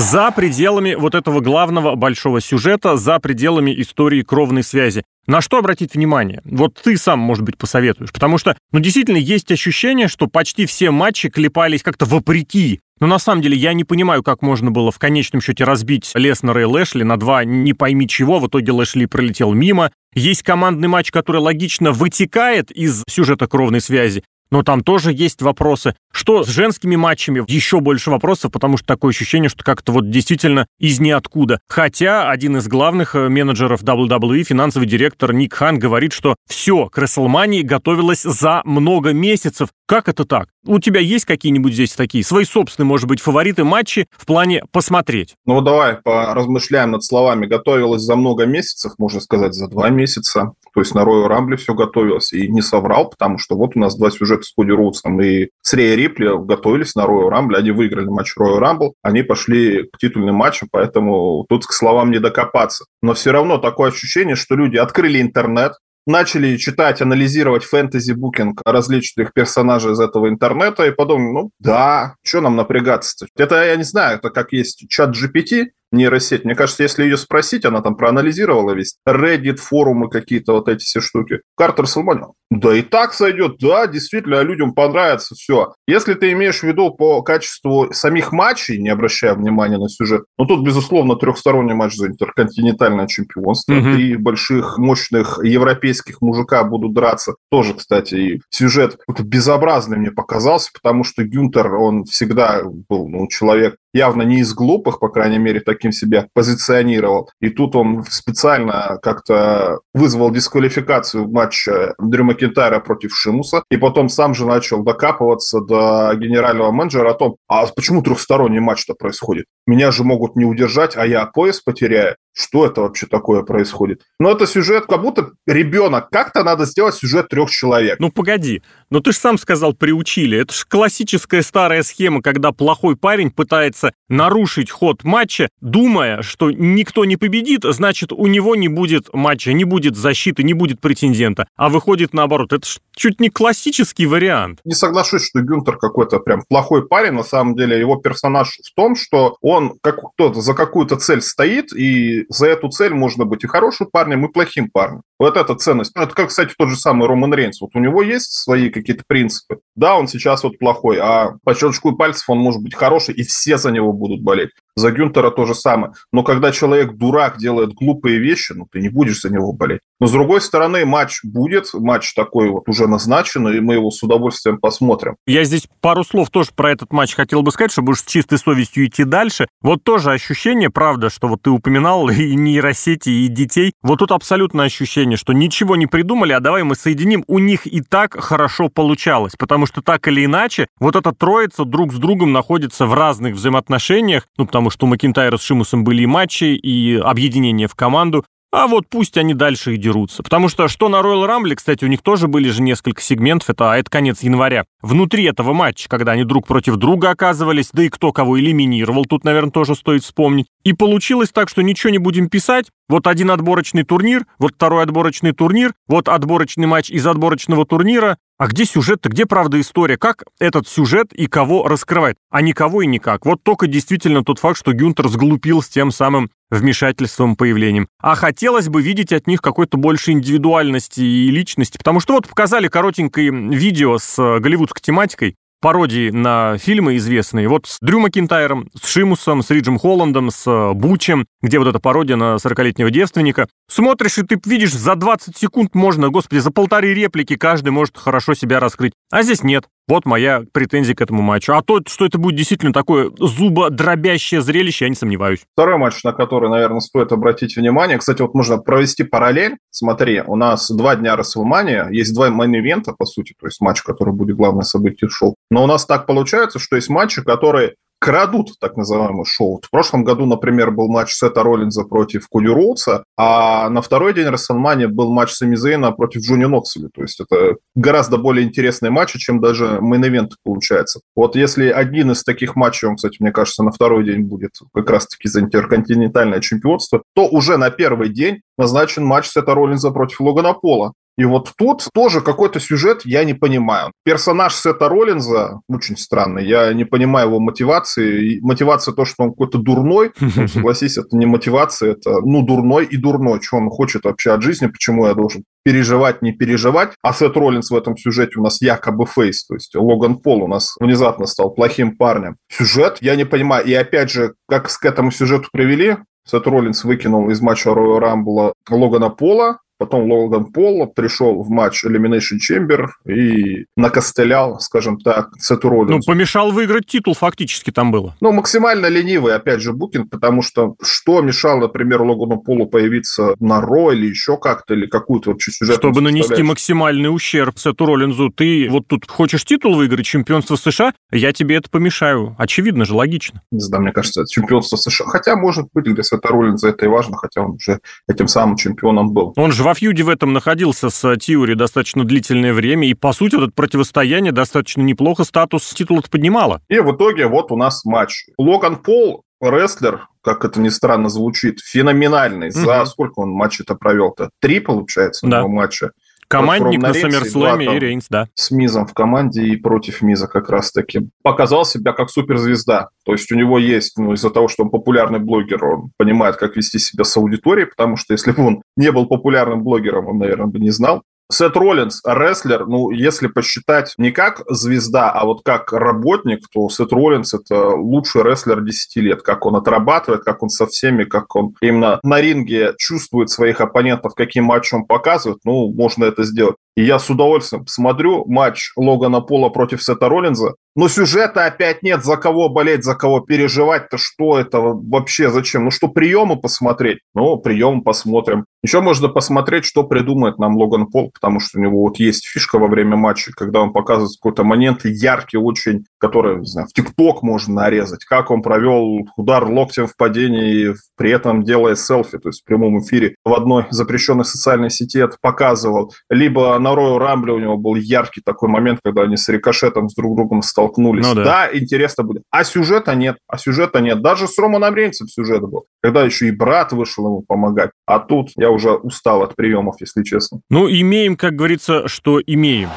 За 0.00 0.30
пределами 0.30 0.94
вот 0.94 1.14
этого 1.14 1.40
главного 1.40 1.94
большого 1.94 2.40
сюжета, 2.40 2.96
за 2.96 3.18
пределами 3.18 3.78
истории 3.82 4.22
кровной 4.22 4.62
связи. 4.62 5.02
На 5.26 5.42
что 5.42 5.58
обратить 5.58 5.92
внимание? 5.92 6.40
Вот 6.46 6.80
ты 6.82 6.96
сам, 6.96 7.18
может 7.18 7.44
быть, 7.44 7.58
посоветуешь. 7.58 8.10
Потому 8.10 8.38
что, 8.38 8.56
ну, 8.72 8.80
действительно, 8.80 9.18
есть 9.18 9.52
ощущение, 9.52 10.08
что 10.08 10.26
почти 10.26 10.64
все 10.64 10.90
матчи 10.90 11.28
клепались 11.28 11.82
как-то 11.82 12.06
вопреки. 12.06 12.80
Но 12.98 13.08
на 13.08 13.18
самом 13.18 13.42
деле 13.42 13.58
я 13.58 13.74
не 13.74 13.84
понимаю, 13.84 14.22
как 14.22 14.40
можно 14.40 14.70
было 14.70 14.90
в 14.90 14.98
конечном 14.98 15.42
счете 15.42 15.64
разбить 15.64 16.10
Леснера 16.14 16.62
и 16.62 16.64
Лэшли 16.64 17.02
на 17.02 17.18
два 17.18 17.44
не 17.44 17.74
пойми 17.74 18.08
чего. 18.08 18.38
В 18.38 18.48
итоге 18.48 18.72
Лэшли 18.72 19.04
пролетел 19.04 19.52
мимо. 19.52 19.92
Есть 20.14 20.42
командный 20.42 20.88
матч, 20.88 21.10
который 21.10 21.42
логично 21.42 21.92
вытекает 21.92 22.70
из 22.70 23.04
сюжета 23.06 23.46
кровной 23.46 23.82
связи. 23.82 24.24
Но 24.50 24.62
там 24.62 24.82
тоже 24.82 25.12
есть 25.12 25.42
вопросы. 25.42 25.94
Что 26.12 26.42
с 26.42 26.48
женскими 26.48 26.96
матчами? 26.96 27.44
Еще 27.46 27.80
больше 27.80 28.10
вопросов, 28.10 28.50
потому 28.50 28.76
что 28.76 28.86
такое 28.86 29.10
ощущение, 29.10 29.48
что 29.48 29.64
как-то 29.64 29.92
вот 29.92 30.10
действительно 30.10 30.66
из 30.78 30.98
ниоткуда. 30.98 31.60
Хотя 31.68 32.28
один 32.28 32.56
из 32.56 32.66
главных 32.66 33.14
э, 33.14 33.28
менеджеров 33.28 33.82
WWE, 33.82 34.42
финансовый 34.42 34.86
директор 34.86 35.32
Ник 35.32 35.54
Хан, 35.54 35.78
говорит, 35.78 36.12
что 36.12 36.34
все, 36.48 36.86
к 36.86 36.98
WrestleMania 36.98 37.62
готовилось 37.62 38.22
за 38.22 38.62
много 38.64 39.12
месяцев. 39.12 39.68
Как 39.86 40.08
это 40.08 40.24
так? 40.24 40.48
У 40.66 40.78
тебя 40.78 41.00
есть 41.00 41.24
какие-нибудь 41.24 41.72
здесь 41.72 41.92
такие 41.92 42.22
свои 42.22 42.44
собственные, 42.44 42.86
может 42.86 43.08
быть, 43.08 43.20
фавориты 43.20 43.64
матчи 43.64 44.06
в 44.16 44.26
плане 44.26 44.62
посмотреть? 44.72 45.34
Ну, 45.46 45.60
давай 45.62 45.96
поразмышляем 45.96 46.90
над 46.90 47.02
словами. 47.02 47.46
Готовилось 47.46 48.02
за 48.02 48.14
много 48.16 48.46
месяцев, 48.46 48.92
можно 48.98 49.20
сказать, 49.20 49.54
за 49.54 49.68
два 49.68 49.88
месяца. 49.88 50.52
То 50.74 50.80
есть 50.80 50.94
на 50.94 51.00
Royal 51.00 51.28
Rumble 51.28 51.56
все 51.56 51.74
готовилось. 51.74 52.32
И 52.32 52.48
не 52.48 52.62
соврал, 52.62 53.08
потому 53.10 53.38
что 53.38 53.56
вот 53.56 53.72
у 53.74 53.80
нас 53.80 53.96
два 53.96 54.10
сюжета 54.10 54.39
с 54.44 54.52
Коди 54.52 54.72
Роудсом 54.72 55.20
и 55.20 55.48
с 55.62 55.74
Рей 55.74 55.96
Рипли 55.96 56.30
готовились 56.44 56.94
на 56.94 57.02
Royal 57.02 57.30
Rumble. 57.30 57.56
Они 57.56 57.70
выиграли 57.70 58.06
матч 58.06 58.34
Royal 58.38 58.60
Rumble. 58.60 58.92
Они 59.02 59.22
пошли 59.22 59.84
к 59.84 59.98
титульным 59.98 60.34
матчам, 60.34 60.68
поэтому 60.70 61.46
тут 61.48 61.66
к 61.66 61.72
словам 61.72 62.10
не 62.10 62.18
докопаться. 62.18 62.84
Но 63.02 63.14
все 63.14 63.32
равно 63.32 63.58
такое 63.58 63.90
ощущение, 63.90 64.36
что 64.36 64.54
люди 64.54 64.76
открыли 64.76 65.20
интернет, 65.20 65.72
начали 66.06 66.56
читать, 66.56 67.00
анализировать 67.00 67.64
фэнтези-букинг 67.64 68.60
различных 68.64 69.32
персонажей 69.32 69.92
из 69.92 70.00
этого 70.00 70.28
интернета 70.28 70.86
и 70.86 70.90
подумали, 70.90 71.32
ну 71.32 71.50
да, 71.58 72.16
что 72.24 72.40
нам 72.40 72.56
напрягаться-то? 72.56 73.26
Это, 73.36 73.64
я 73.64 73.76
не 73.76 73.84
знаю, 73.84 74.18
это 74.18 74.30
как 74.30 74.52
есть 74.52 74.86
чат 74.88 75.14
GPT, 75.14 75.68
нейросеть. 75.92 76.44
Мне 76.44 76.54
кажется, 76.54 76.82
если 76.82 77.04
ее 77.04 77.16
спросить, 77.16 77.64
она 77.64 77.80
там 77.80 77.96
проанализировала 77.96 78.72
весь 78.72 78.96
Reddit, 79.08 79.56
форумы 79.56 80.08
какие-то, 80.08 80.54
вот 80.54 80.68
эти 80.68 80.84
все 80.84 81.00
штуки. 81.00 81.40
Картер 81.56 81.86
Салманов. 81.86 82.32
Да 82.50 82.74
и 82.74 82.82
так 82.82 83.14
сойдет, 83.14 83.58
да, 83.60 83.86
действительно, 83.86 84.42
людям 84.42 84.74
понравится 84.74 85.36
все. 85.36 85.74
Если 85.86 86.14
ты 86.14 86.32
имеешь 86.32 86.60
в 86.60 86.64
виду 86.64 86.90
по 86.90 87.22
качеству 87.22 87.92
самих 87.92 88.32
матчей, 88.32 88.78
не 88.78 88.88
обращая 88.88 89.34
внимания 89.34 89.78
на 89.78 89.88
сюжет, 89.88 90.24
ну 90.36 90.46
тут, 90.46 90.66
безусловно, 90.66 91.14
трехсторонний 91.14 91.74
матч 91.74 91.94
за 91.94 92.08
интерконтинентальное 92.08 93.06
чемпионство. 93.06 93.74
Угу. 93.74 93.92
Три 93.92 94.16
больших, 94.16 94.78
мощных 94.78 95.38
европейских 95.44 96.20
мужика 96.20 96.64
будут 96.64 96.92
драться. 96.92 97.34
Тоже, 97.52 97.74
кстати, 97.74 98.14
и 98.14 98.40
сюжет 98.50 98.98
безобразный 99.06 99.98
мне 99.98 100.10
показался, 100.10 100.70
потому 100.72 101.04
что 101.04 101.22
Гюнтер, 101.22 101.74
он 101.74 102.04
всегда 102.04 102.62
был 102.64 103.08
ну, 103.08 103.28
человек 103.28 103.76
явно 103.92 104.22
не 104.22 104.40
из 104.40 104.54
глупых, 104.54 104.98
по 104.98 105.08
крайней 105.08 105.38
мере, 105.38 105.60
таким 105.60 105.92
себя 105.92 106.28
позиционировал. 106.34 107.30
И 107.40 107.50
тут 107.50 107.76
он 107.76 108.04
специально 108.08 108.98
как-то 109.02 109.80
вызвал 109.94 110.30
дисквалификацию 110.30 111.24
в 111.24 111.32
матче 111.32 111.94
Дрю 111.98 112.24
Макентайра 112.24 112.80
против 112.80 113.16
Шимуса, 113.16 113.62
и 113.70 113.76
потом 113.76 114.08
сам 114.08 114.34
же 114.34 114.46
начал 114.46 114.82
докапываться 114.82 115.60
до 115.60 116.12
генерального 116.14 116.70
менеджера 116.70 117.10
о 117.10 117.14
том, 117.14 117.36
а 117.48 117.66
почему 117.66 118.02
трехсторонний 118.02 118.60
матч-то 118.60 118.94
происходит? 118.94 119.46
Меня 119.66 119.90
же 119.90 120.04
могут 120.04 120.36
не 120.36 120.44
удержать, 120.44 120.96
а 120.96 121.06
я 121.06 121.26
пояс 121.26 121.60
потеряю. 121.60 122.16
Что 122.40 122.66
это 122.66 122.80
вообще 122.80 123.06
такое 123.06 123.42
происходит? 123.42 124.02
Ну, 124.18 124.30
это 124.30 124.46
сюжет, 124.46 124.86
как 124.86 125.02
будто 125.02 125.32
ребенок. 125.46 126.08
Как-то 126.10 126.42
надо 126.42 126.64
сделать 126.64 126.94
сюжет 126.94 127.28
трех 127.28 127.50
человек. 127.50 128.00
Ну, 128.00 128.10
погоди. 128.10 128.62
Ну, 128.88 129.00
ты 129.00 129.12
же 129.12 129.18
сам 129.18 129.36
сказал, 129.36 129.74
приучили. 129.74 130.38
Это 130.38 130.54
же 130.54 130.64
классическая 130.66 131.42
старая 131.42 131.82
схема, 131.82 132.22
когда 132.22 132.52
плохой 132.52 132.96
парень 132.96 133.30
пытается 133.30 133.92
нарушить 134.08 134.70
ход 134.70 135.04
матча, 135.04 135.48
думая, 135.60 136.22
что 136.22 136.50
никто 136.50 137.04
не 137.04 137.16
победит, 137.16 137.62
значит, 137.64 138.12
у 138.12 138.26
него 138.26 138.56
не 138.56 138.68
будет 138.68 139.12
матча, 139.12 139.52
не 139.52 139.64
будет 139.64 139.96
защиты, 139.96 140.42
не 140.42 140.54
будет 140.54 140.80
претендента. 140.80 141.46
А 141.56 141.68
выходит 141.68 142.14
наоборот. 142.14 142.52
Это 142.52 142.66
ж 142.66 142.78
чуть 142.96 143.20
не 143.20 143.28
классический 143.28 144.06
вариант. 144.06 144.60
Не 144.64 144.74
соглашусь, 144.74 145.26
что 145.26 145.40
Гюнтер 145.40 145.76
какой-то 145.76 146.18
прям 146.18 146.42
плохой 146.48 146.86
парень. 146.86 147.12
На 147.12 147.22
самом 147.22 147.54
деле, 147.54 147.78
его 147.78 147.96
персонаж 147.96 148.58
в 148.64 148.74
том, 148.74 148.96
что 148.96 149.36
он 149.42 149.74
как 149.82 150.00
кто-то 150.14 150.40
за 150.40 150.54
какую-то 150.54 150.96
цель 150.96 151.20
стоит 151.20 151.72
и 151.72 152.26
за 152.30 152.46
эту 152.46 152.68
цель 152.70 152.94
можно 152.94 153.24
быть 153.24 153.44
и 153.44 153.48
хорошим 153.48 153.88
парнем, 153.90 154.24
и 154.24 154.32
плохим 154.32 154.70
парнем. 154.70 155.02
Вот 155.20 155.36
эта 155.36 155.54
ценность. 155.54 155.92
Это 155.94 156.14
как, 156.14 156.28
кстати, 156.28 156.54
тот 156.56 156.70
же 156.70 156.76
самый 156.76 157.06
Роман 157.06 157.34
Рейнс. 157.34 157.60
Вот 157.60 157.72
у 157.74 157.78
него 157.78 158.02
есть 158.02 158.32
свои 158.32 158.70
какие-то 158.70 159.04
принципы. 159.06 159.58
Да, 159.76 159.96
он 159.96 160.08
сейчас 160.08 160.42
вот 160.42 160.58
плохой, 160.58 160.98
а 160.98 161.34
по 161.44 161.54
щелчку 161.54 161.92
пальцев 161.92 162.24
он 162.30 162.38
может 162.38 162.62
быть 162.62 162.74
хороший, 162.74 163.14
и 163.14 163.22
все 163.22 163.58
за 163.58 163.70
него 163.70 163.92
будут 163.92 164.22
болеть. 164.22 164.50
За 164.76 164.90
Гюнтера 164.90 165.30
то 165.30 165.44
же 165.44 165.54
самое. 165.54 165.92
Но 166.10 166.22
когда 166.22 166.52
человек 166.52 166.94
дурак 166.94 167.36
делает 167.36 167.74
глупые 167.74 168.18
вещи, 168.18 168.52
ну, 168.52 168.66
ты 168.70 168.80
не 168.80 168.88
будешь 168.88 169.20
за 169.20 169.30
него 169.30 169.52
болеть. 169.52 169.80
Но, 170.00 170.06
с 170.06 170.12
другой 170.12 170.40
стороны, 170.40 170.86
матч 170.86 171.20
будет, 171.22 171.74
матч 171.74 172.14
такой 172.14 172.48
вот 172.48 172.66
уже 172.68 172.86
назначен, 172.86 173.46
и 173.48 173.60
мы 173.60 173.74
его 173.74 173.90
с 173.90 174.02
удовольствием 174.02 174.58
посмотрим. 174.58 175.16
Я 175.26 175.44
здесь 175.44 175.68
пару 175.82 176.04
слов 176.04 176.30
тоже 176.30 176.50
про 176.56 176.72
этот 176.72 176.92
матч 176.92 177.14
хотел 177.14 177.42
бы 177.42 177.50
сказать, 177.50 177.72
чтобы 177.72 177.92
уж 177.92 178.00
с 178.00 178.04
чистой 178.06 178.38
совестью 178.38 178.86
идти 178.86 179.04
дальше. 179.04 179.48
Вот 179.60 179.84
тоже 179.84 180.12
ощущение, 180.12 180.70
правда, 180.70 181.10
что 181.10 181.28
вот 181.28 181.42
ты 181.42 181.50
упоминал 181.50 182.08
и 182.10 182.34
нейросети, 182.34 183.10
и 183.10 183.28
детей. 183.28 183.72
Вот 183.82 183.98
тут 183.98 184.12
абсолютно 184.12 184.64
ощущение, 184.64 185.09
что 185.16 185.32
ничего 185.32 185.76
не 185.76 185.86
придумали, 185.86 186.32
а 186.32 186.40
давай 186.40 186.62
мы 186.62 186.74
соединим. 186.74 187.24
У 187.26 187.38
них 187.38 187.66
и 187.66 187.80
так 187.80 188.18
хорошо 188.18 188.68
получалось, 188.68 189.34
потому 189.38 189.66
что 189.66 189.82
так 189.82 190.06
или 190.08 190.24
иначе, 190.24 190.66
вот 190.78 190.96
эта 190.96 191.12
троица 191.12 191.64
друг 191.64 191.92
с 191.92 191.96
другом 191.96 192.32
находится 192.32 192.86
в 192.86 192.94
разных 192.94 193.34
взаимоотношениях, 193.34 194.26
ну, 194.36 194.46
потому 194.46 194.70
что 194.70 194.86
у 194.86 194.88
Макинтайра 194.88 195.36
с 195.36 195.42
Шимусом 195.42 195.84
были 195.84 196.02
и 196.02 196.06
матчи, 196.06 196.44
и 196.44 196.96
объединение 196.96 197.68
в 197.68 197.74
команду. 197.74 198.24
А 198.52 198.66
вот 198.66 198.88
пусть 198.88 199.16
они 199.16 199.32
дальше 199.32 199.74
и 199.74 199.76
дерутся. 199.76 200.24
Потому 200.24 200.48
что 200.48 200.66
что 200.66 200.88
на 200.88 200.96
Royal 200.96 201.28
Rumble, 201.28 201.54
кстати, 201.54 201.84
у 201.84 201.88
них 201.88 202.02
тоже 202.02 202.26
были 202.26 202.48
же 202.48 202.62
несколько 202.62 203.00
сегментов, 203.00 203.50
это, 203.50 203.72
а 203.72 203.76
это 203.76 203.88
конец 203.88 204.22
января. 204.22 204.64
Внутри 204.82 205.24
этого 205.24 205.52
матча, 205.52 205.88
когда 205.88 206.12
они 206.12 206.24
друг 206.24 206.48
против 206.48 206.74
друга 206.76 207.10
оказывались, 207.10 207.70
да 207.72 207.84
и 207.84 207.88
кто 207.88 208.12
кого 208.12 208.40
элиминировал, 208.40 209.04
тут, 209.04 209.22
наверное, 209.22 209.52
тоже 209.52 209.76
стоит 209.76 210.02
вспомнить. 210.02 210.46
И 210.64 210.72
получилось 210.72 211.30
так, 211.30 211.48
что 211.48 211.62
ничего 211.62 211.90
не 211.90 211.98
будем 211.98 212.28
писать. 212.28 212.66
Вот 212.88 213.06
один 213.06 213.30
отборочный 213.30 213.84
турнир, 213.84 214.26
вот 214.38 214.54
второй 214.56 214.82
отборочный 214.82 215.32
турнир, 215.32 215.72
вот 215.86 216.08
отборочный 216.08 216.66
матч 216.66 216.90
из 216.90 217.06
отборочного 217.06 217.64
турнира. 217.64 218.18
А 218.40 218.46
где 218.46 218.64
сюжет-то, 218.64 219.10
где 219.10 219.26
правда 219.26 219.60
история? 219.60 219.98
Как 219.98 220.24
этот 220.38 220.66
сюжет 220.66 221.12
и 221.12 221.26
кого 221.26 221.68
раскрывает? 221.68 222.16
А 222.30 222.40
никого 222.40 222.80
и 222.80 222.86
никак. 222.86 223.26
Вот 223.26 223.42
только 223.42 223.66
действительно 223.66 224.24
тот 224.24 224.38
факт, 224.38 224.58
что 224.58 224.72
Гюнтер 224.72 225.08
сглупил 225.08 225.60
с 225.60 225.68
тем 225.68 225.90
самым 225.90 226.30
вмешательством, 226.48 227.36
появлением. 227.36 227.86
А 228.00 228.14
хотелось 228.14 228.70
бы 228.70 228.80
видеть 228.80 229.12
от 229.12 229.26
них 229.26 229.42
какой-то 229.42 229.76
больше 229.76 230.12
индивидуальности 230.12 231.02
и 231.02 231.30
личности, 231.30 231.76
потому 231.76 232.00
что 232.00 232.14
вот 232.14 232.28
показали 232.28 232.68
коротенькое 232.68 233.30
видео 233.30 233.98
с 233.98 234.18
э, 234.18 234.38
голливудской 234.38 234.80
тематикой, 234.80 235.36
пародии 235.60 236.10
на 236.10 236.58
фильмы 236.58 236.96
известные. 236.96 237.48
Вот 237.48 237.66
с 237.66 237.78
Дрю 237.80 238.00
Макинтайром, 238.00 238.68
с 238.80 238.88
Шимусом, 238.88 239.42
с 239.42 239.50
Риджем 239.50 239.78
Холландом, 239.78 240.30
с 240.30 240.46
э, 240.46 240.72
Бучем, 240.72 241.26
где 241.42 241.58
вот 241.58 241.68
эта 241.68 241.78
пародия 241.78 242.16
на 242.16 242.36
40-летнего 242.36 242.90
девственника. 242.90 243.48
Смотришь, 243.68 244.18
и 244.18 244.22
ты 244.22 244.40
видишь, 244.44 244.72
за 244.72 244.94
20 244.94 245.36
секунд 245.36 245.74
можно, 245.74 246.08
господи, 246.08 246.40
за 246.40 246.50
полторы 246.50 246.94
реплики 246.94 247.36
каждый 247.36 247.70
может 247.70 247.96
хорошо 247.96 248.34
себя 248.34 248.60
раскрыть. 248.60 248.92
А 249.10 249.22
здесь 249.22 249.42
нет. 249.42 249.66
Вот 249.88 250.06
моя 250.06 250.44
претензия 250.52 250.94
к 250.94 251.00
этому 251.00 251.22
матчу. 251.22 251.52
А 251.52 251.62
то, 251.62 251.80
что 251.86 252.06
это 252.06 252.18
будет 252.18 252.36
действительно 252.36 252.72
такое 252.72 253.10
зубодробящее 253.18 254.40
зрелище, 254.40 254.84
я 254.84 254.88
не 254.88 254.94
сомневаюсь. 254.94 255.40
Второй 255.52 255.78
матч, 255.78 256.02
на 256.04 256.12
который, 256.12 256.48
наверное, 256.48 256.80
стоит 256.80 257.12
обратить 257.12 257.56
внимание. 257.56 257.98
Кстати, 257.98 258.22
вот 258.22 258.34
можно 258.34 258.58
провести 258.58 259.02
параллель. 259.02 259.56
Смотри, 259.70 260.22
у 260.24 260.36
нас 260.36 260.70
два 260.70 260.94
дня 260.96 261.16
Рестлмания, 261.16 261.88
есть 261.90 262.14
два 262.14 262.28
main 262.28 262.52
event 262.52 262.82
а, 262.82 262.94
по 262.96 263.04
сути, 263.04 263.34
то 263.38 263.46
есть 263.46 263.60
матч, 263.60 263.82
который 263.82 264.14
будет 264.14 264.36
главное 264.36 264.62
событие 264.62 265.10
шоу. 265.10 265.34
Но 265.50 265.64
у 265.64 265.66
нас 265.66 265.86
так 265.86 266.06
получается, 266.06 266.58
что 266.58 266.76
есть 266.76 266.88
матчи, 266.88 267.22
которые 267.22 267.74
крадут 268.00 268.54
так 268.58 268.76
называемое 268.76 269.24
шоу. 269.24 269.60
В 269.62 269.70
прошлом 269.70 270.04
году, 270.04 270.24
например, 270.26 270.70
был 270.70 270.88
матч 270.88 271.12
Сета 271.12 271.42
Роллинза 271.42 271.84
против 271.84 272.28
Коди 272.28 272.48
Роудса, 272.48 273.04
а 273.16 273.68
на 273.68 273.82
второй 273.82 274.14
день 274.14 274.26
Рестлмании 274.28 274.86
был 274.86 275.12
матч 275.12 275.32
Сами 275.32 275.54
Зейна 275.54 275.92
против 275.92 276.22
Джонни 276.22 276.46
Ноксвилла. 276.46 276.88
То 276.94 277.02
есть 277.02 277.20
это 277.20 277.56
гораздо 277.74 278.16
более 278.16 278.46
интересные 278.46 278.90
матчи, 278.90 279.18
чем 279.18 279.40
даже 279.40 279.78
main 279.80 280.02
event 280.02 280.30
получается. 280.42 281.00
Вот 281.14 281.36
если 281.36 281.68
один 281.68 282.10
из 282.12 282.24
таких 282.24 282.56
матчей, 282.56 282.88
он, 282.88 282.96
кстати, 282.96 283.18
мне 283.20 283.32
кажется, 283.32 283.62
на 283.62 283.70
второй 283.70 284.04
день 284.04 284.22
будет 284.22 284.52
как 284.74 284.88
раз-таки 284.88 285.28
за 285.28 285.40
интерконтинентальное 285.40 286.40
чемпионство, 286.40 287.02
то 287.14 287.28
уже 287.28 287.58
на 287.58 287.70
первый 287.70 288.08
день 288.08 288.40
назначен 288.56 289.04
матч 289.04 289.26
Сета 289.26 289.54
Роллинза 289.54 289.90
против 289.90 290.20
Логана 290.20 290.54
Пола. 290.54 290.94
И 291.20 291.24
вот 291.26 291.52
тут 291.58 291.86
тоже 291.92 292.22
какой-то 292.22 292.60
сюжет 292.60 293.02
я 293.04 293.24
не 293.24 293.34
понимаю. 293.34 293.92
Персонаж 294.04 294.54
Сета 294.54 294.88
Роллинза 294.88 295.60
очень 295.68 295.98
странный. 295.98 296.46
Я 296.46 296.72
не 296.72 296.86
понимаю 296.86 297.26
его 297.26 297.40
мотивации. 297.40 298.40
Мотивация 298.40 298.94
то, 298.94 299.04
что 299.04 299.24
он 299.24 299.30
какой-то 299.32 299.58
дурной. 299.58 300.12
Ну, 300.18 300.30
согласись, 300.48 300.96
это 300.96 301.14
не 301.14 301.26
мотивация, 301.26 301.92
это 301.92 302.20
ну 302.22 302.40
дурной 302.40 302.86
и 302.86 302.96
дурной. 302.96 303.42
Что 303.42 303.58
он 303.58 303.68
хочет 303.68 304.04
вообще 304.04 304.30
от 304.30 304.40
жизни, 304.40 304.68
почему 304.68 305.08
я 305.08 305.12
должен 305.12 305.44
переживать, 305.62 306.22
не 306.22 306.32
переживать. 306.32 306.92
А 307.02 307.12
Сет 307.12 307.36
Роллинс 307.36 307.70
в 307.70 307.76
этом 307.76 307.98
сюжете 307.98 308.38
у 308.38 308.42
нас 308.42 308.62
якобы 308.62 309.04
фейс, 309.04 309.44
то 309.44 309.52
есть 309.52 309.74
Логан 309.74 310.20
Пол 310.20 310.44
у 310.44 310.48
нас 310.48 310.74
внезапно 310.80 311.26
стал 311.26 311.50
плохим 311.50 311.98
парнем. 311.98 312.38
Сюжет 312.50 312.96
я 313.02 313.14
не 313.14 313.26
понимаю. 313.26 313.66
И 313.66 313.74
опять 313.74 314.10
же, 314.10 314.36
как 314.48 314.70
к 314.70 314.84
этому 314.86 315.10
сюжету 315.10 315.50
привели, 315.52 315.98
Сет 316.26 316.46
Роллинс 316.46 316.82
выкинул 316.84 317.28
из 317.28 317.42
матча 317.42 317.74
Роя 317.74 318.00
Рамбула 318.00 318.54
Логана 318.70 319.10
Пола, 319.10 319.58
Потом 319.80 320.12
Логан 320.12 320.52
Пол 320.52 320.86
пришел 320.88 321.42
в 321.42 321.48
матч 321.48 321.86
Elimination 321.86 322.36
Chamber 322.38 322.88
и 323.08 323.64
накостылял, 323.78 324.60
скажем 324.60 324.98
так, 324.98 325.30
Сету 325.38 325.70
Роллинсу. 325.70 325.96
Ну, 325.96 326.00
помешал 326.06 326.52
выиграть 326.52 326.84
титул 326.84 327.14
фактически 327.14 327.70
там 327.70 327.90
было. 327.90 328.14
Ну, 328.20 328.30
максимально 328.30 328.88
ленивый, 328.88 329.34
опять 329.34 329.62
же, 329.62 329.72
букинг, 329.72 330.10
потому 330.10 330.42
что 330.42 330.74
что 330.82 331.22
мешало, 331.22 331.60
например, 331.60 332.02
Логану 332.02 332.42
Полу 332.42 332.66
появиться 332.66 333.34
на 333.40 333.62
Ро 333.62 333.92
или 333.92 334.06
еще 334.06 334.36
как-то, 334.36 334.74
или 334.74 334.84
какую-то 334.84 335.30
вообще 335.30 335.50
сюжет. 335.50 335.76
Чтобы 335.76 336.02
нанести 336.02 336.42
максимальный 336.42 337.08
ущерб 337.08 337.58
Сету 337.58 337.86
Роллинзу, 337.86 338.28
ты 338.28 338.68
вот 338.70 338.86
тут 338.86 339.10
хочешь 339.10 339.46
титул 339.46 339.76
выиграть, 339.76 340.04
чемпионство 340.04 340.56
США, 340.56 340.92
я 341.10 341.32
тебе 341.32 341.56
это 341.56 341.70
помешаю. 341.70 342.36
Очевидно 342.36 342.84
же, 342.84 342.94
логично. 342.94 343.40
Не 343.50 343.60
знаю, 343.60 343.84
мне 343.84 343.92
кажется, 343.92 344.26
чемпионство 344.28 344.76
США. 344.76 345.06
Хотя, 345.06 345.36
может 345.36 345.68
быть, 345.72 345.86
для 345.86 346.02
Сета 346.02 346.28
Роллинза 346.28 346.68
это 346.68 346.84
и 346.84 346.88
важно, 346.88 347.16
хотя 347.16 347.40
он 347.40 347.52
уже 347.52 347.80
этим 348.06 348.28
самым 348.28 348.56
чемпионом 348.56 349.14
был. 349.14 349.32
Он 349.36 349.52
же 349.52 349.69
во 349.70 349.74
фьюде 349.74 350.02
в 350.02 350.08
этом 350.08 350.32
находился 350.32 350.90
с 350.90 351.16
Тиури 351.18 351.54
достаточно 351.54 352.04
длительное 352.04 352.52
время, 352.52 352.88
и, 352.88 352.94
по 352.94 353.12
сути, 353.12 353.36
вот 353.36 353.44
это 353.44 353.52
противостояние 353.52 354.32
достаточно 354.32 354.82
неплохо 354.82 355.22
статус 355.22 355.68
титула 355.70 356.02
поднимало. 356.10 356.60
И 356.68 356.80
в 356.80 356.92
итоге 356.96 357.28
вот 357.28 357.52
у 357.52 357.56
нас 357.56 357.84
матч. 357.84 358.24
Логан 358.36 358.78
Пол, 358.78 359.22
рестлер, 359.40 360.08
как 360.22 360.44
это 360.44 360.60
ни 360.60 360.70
странно 360.70 361.08
звучит, 361.08 361.60
феноменальный. 361.60 362.48
Угу. 362.48 362.58
За 362.58 362.84
сколько 362.84 363.20
он 363.20 363.30
матчей-то 363.30 363.76
провел-то? 363.76 364.30
Три, 364.40 364.58
получается, 364.58 365.28
да. 365.28 365.46
матча. 365.46 365.92
Командник 366.30 366.80
на 366.80 366.94
Саммерслэме 366.94 367.76
и 367.76 367.78
Рейнс, 367.80 368.06
да. 368.08 368.28
С 368.34 368.52
Мизом 368.52 368.86
в 368.86 368.94
команде 368.94 369.42
и 369.42 369.56
против 369.56 370.00
Миза 370.00 370.28
как 370.28 370.48
раз-таки. 370.48 371.08
Показал 371.24 371.64
себя 371.64 371.92
как 371.92 372.08
суперзвезда. 372.08 372.90
То 373.04 373.12
есть 373.12 373.32
у 373.32 373.34
него 373.34 373.58
есть, 373.58 373.98
ну, 373.98 374.12
из-за 374.12 374.30
того, 374.30 374.46
что 374.46 374.62
он 374.62 374.70
популярный 374.70 375.18
блогер, 375.18 375.64
он 375.64 375.90
понимает, 375.96 376.36
как 376.36 376.56
вести 376.56 376.78
себя 376.78 377.02
с 377.02 377.16
аудиторией, 377.16 377.66
потому 377.66 377.96
что 377.96 378.14
если 378.14 378.30
бы 378.30 378.46
он 378.46 378.62
не 378.76 378.92
был 378.92 379.06
популярным 379.06 379.64
блогером, 379.64 380.06
он, 380.06 380.18
наверное, 380.18 380.46
бы 380.46 380.60
не 380.60 380.70
знал. 380.70 381.02
Сет 381.30 381.56
Роллинс, 381.56 382.02
рестлер, 382.04 382.66
ну, 382.66 382.90
если 382.90 383.28
посчитать 383.28 383.94
не 383.98 384.10
как 384.10 384.42
звезда, 384.48 385.10
а 385.10 385.24
вот 385.24 385.42
как 385.44 385.72
работник, 385.72 386.40
то 386.52 386.68
Сет 386.68 386.92
Роллинс– 386.92 387.34
это 387.34 387.68
лучший 387.68 388.22
рестлер 388.22 388.60
10 388.60 388.96
лет. 388.96 389.22
Как 389.22 389.46
он 389.46 389.56
отрабатывает, 389.56 390.24
как 390.24 390.42
он 390.42 390.48
со 390.48 390.66
всеми, 390.66 391.04
как 391.04 391.34
он 391.36 391.54
именно 391.60 392.00
на 392.02 392.20
ринге 392.20 392.74
чувствует 392.78 393.30
своих 393.30 393.60
оппонентов, 393.60 394.14
каким 394.14 394.44
матчем 394.44 394.84
показывает, 394.84 395.38
ну, 395.44 395.72
можно 395.72 396.04
это 396.04 396.24
сделать. 396.24 396.56
И 396.76 396.84
я 396.84 396.98
с 396.98 397.10
удовольствием 397.10 397.66
смотрю 397.66 398.24
матч 398.26 398.72
Логана 398.76 399.20
Пола 399.20 399.48
против 399.50 399.82
Сета 399.82 400.08
Роллинза. 400.08 400.54
Но 400.80 400.88
сюжета 400.88 401.44
опять 401.44 401.82
нет, 401.82 402.02
за 402.02 402.16
кого 402.16 402.48
болеть, 402.48 402.84
за 402.84 402.94
кого 402.94 403.20
переживать-то, 403.20 403.98
что 403.98 404.38
это 404.38 404.60
вообще, 404.60 405.28
зачем? 405.28 405.66
Ну 405.66 405.70
что, 405.70 405.88
приемы 405.88 406.40
посмотреть? 406.40 407.00
Ну, 407.14 407.36
приемы 407.36 407.82
посмотрим. 407.82 408.46
Еще 408.62 408.80
можно 408.80 409.08
посмотреть, 409.08 409.66
что 409.66 409.84
придумает 409.84 410.38
нам 410.38 410.56
Логан 410.56 410.86
Пол, 410.86 411.10
потому 411.12 411.38
что 411.38 411.58
у 411.58 411.62
него 411.62 411.82
вот 411.82 411.98
есть 411.98 412.26
фишка 412.26 412.58
во 412.58 412.66
время 412.66 412.96
матча, 412.96 413.30
когда 413.36 413.60
он 413.60 413.74
показывает 413.74 414.16
какой-то 414.18 414.42
момент 414.42 414.86
яркий 414.86 415.36
очень, 415.36 415.84
который, 415.98 416.38
не 416.40 416.46
знаю, 416.46 416.66
в 416.66 416.72
ТикТок 416.72 417.22
можно 417.22 417.54
нарезать, 417.54 418.06
как 418.06 418.30
он 418.30 418.40
провел 418.40 419.06
удар 419.18 419.44
локтем 419.44 419.86
в 419.86 419.96
падении, 419.96 420.74
при 420.96 421.10
этом 421.10 421.42
делая 421.42 421.74
селфи, 421.74 422.16
то 422.16 422.30
есть 422.30 422.40
в 422.40 422.44
прямом 422.44 422.80
эфире 422.80 423.16
в 423.22 423.34
одной 423.34 423.66
запрещенной 423.70 424.24
социальной 424.24 424.70
сети 424.70 424.98
это 424.98 425.16
показывал. 425.20 425.92
Либо 426.08 426.58
на 426.58 426.74
Royal 426.74 426.98
Рамбле 426.98 427.34
у 427.34 427.38
него 427.38 427.58
был 427.58 427.74
яркий 427.74 428.22
такой 428.22 428.48
момент, 428.48 428.80
когда 428.82 429.02
они 429.02 429.18
с 429.18 429.28
рикошетом 429.28 429.90
с 429.90 429.94
друг 429.94 430.16
другом 430.16 430.40
столкнулись. 430.40 430.69
Ну, 430.76 431.14
да. 431.14 431.24
да, 431.24 431.48
интересно 431.52 432.04
будет. 432.04 432.22
А 432.30 432.44
сюжета 432.44 432.94
нет, 432.94 433.16
а 433.26 433.38
сюжета 433.38 433.80
нет. 433.80 434.02
Даже 434.02 434.28
с 434.28 434.38
Романом 434.38 434.74
Рейнсом 434.74 435.08
сюжет 435.08 435.42
был, 435.42 435.66
когда 435.82 436.04
еще 436.04 436.28
и 436.28 436.30
брат 436.30 436.72
вышел 436.72 437.06
ему 437.06 437.22
помогать. 437.26 437.70
А 437.86 437.98
тут 437.98 438.30
я 438.36 438.50
уже 438.50 438.72
устал 438.72 439.22
от 439.22 439.36
приемов, 439.36 439.76
если 439.80 440.02
честно. 440.02 440.40
Ну, 440.50 440.68
имеем, 440.68 441.16
как 441.16 441.34
говорится, 441.34 441.88
что 441.88 442.20
имеем. 442.24 442.68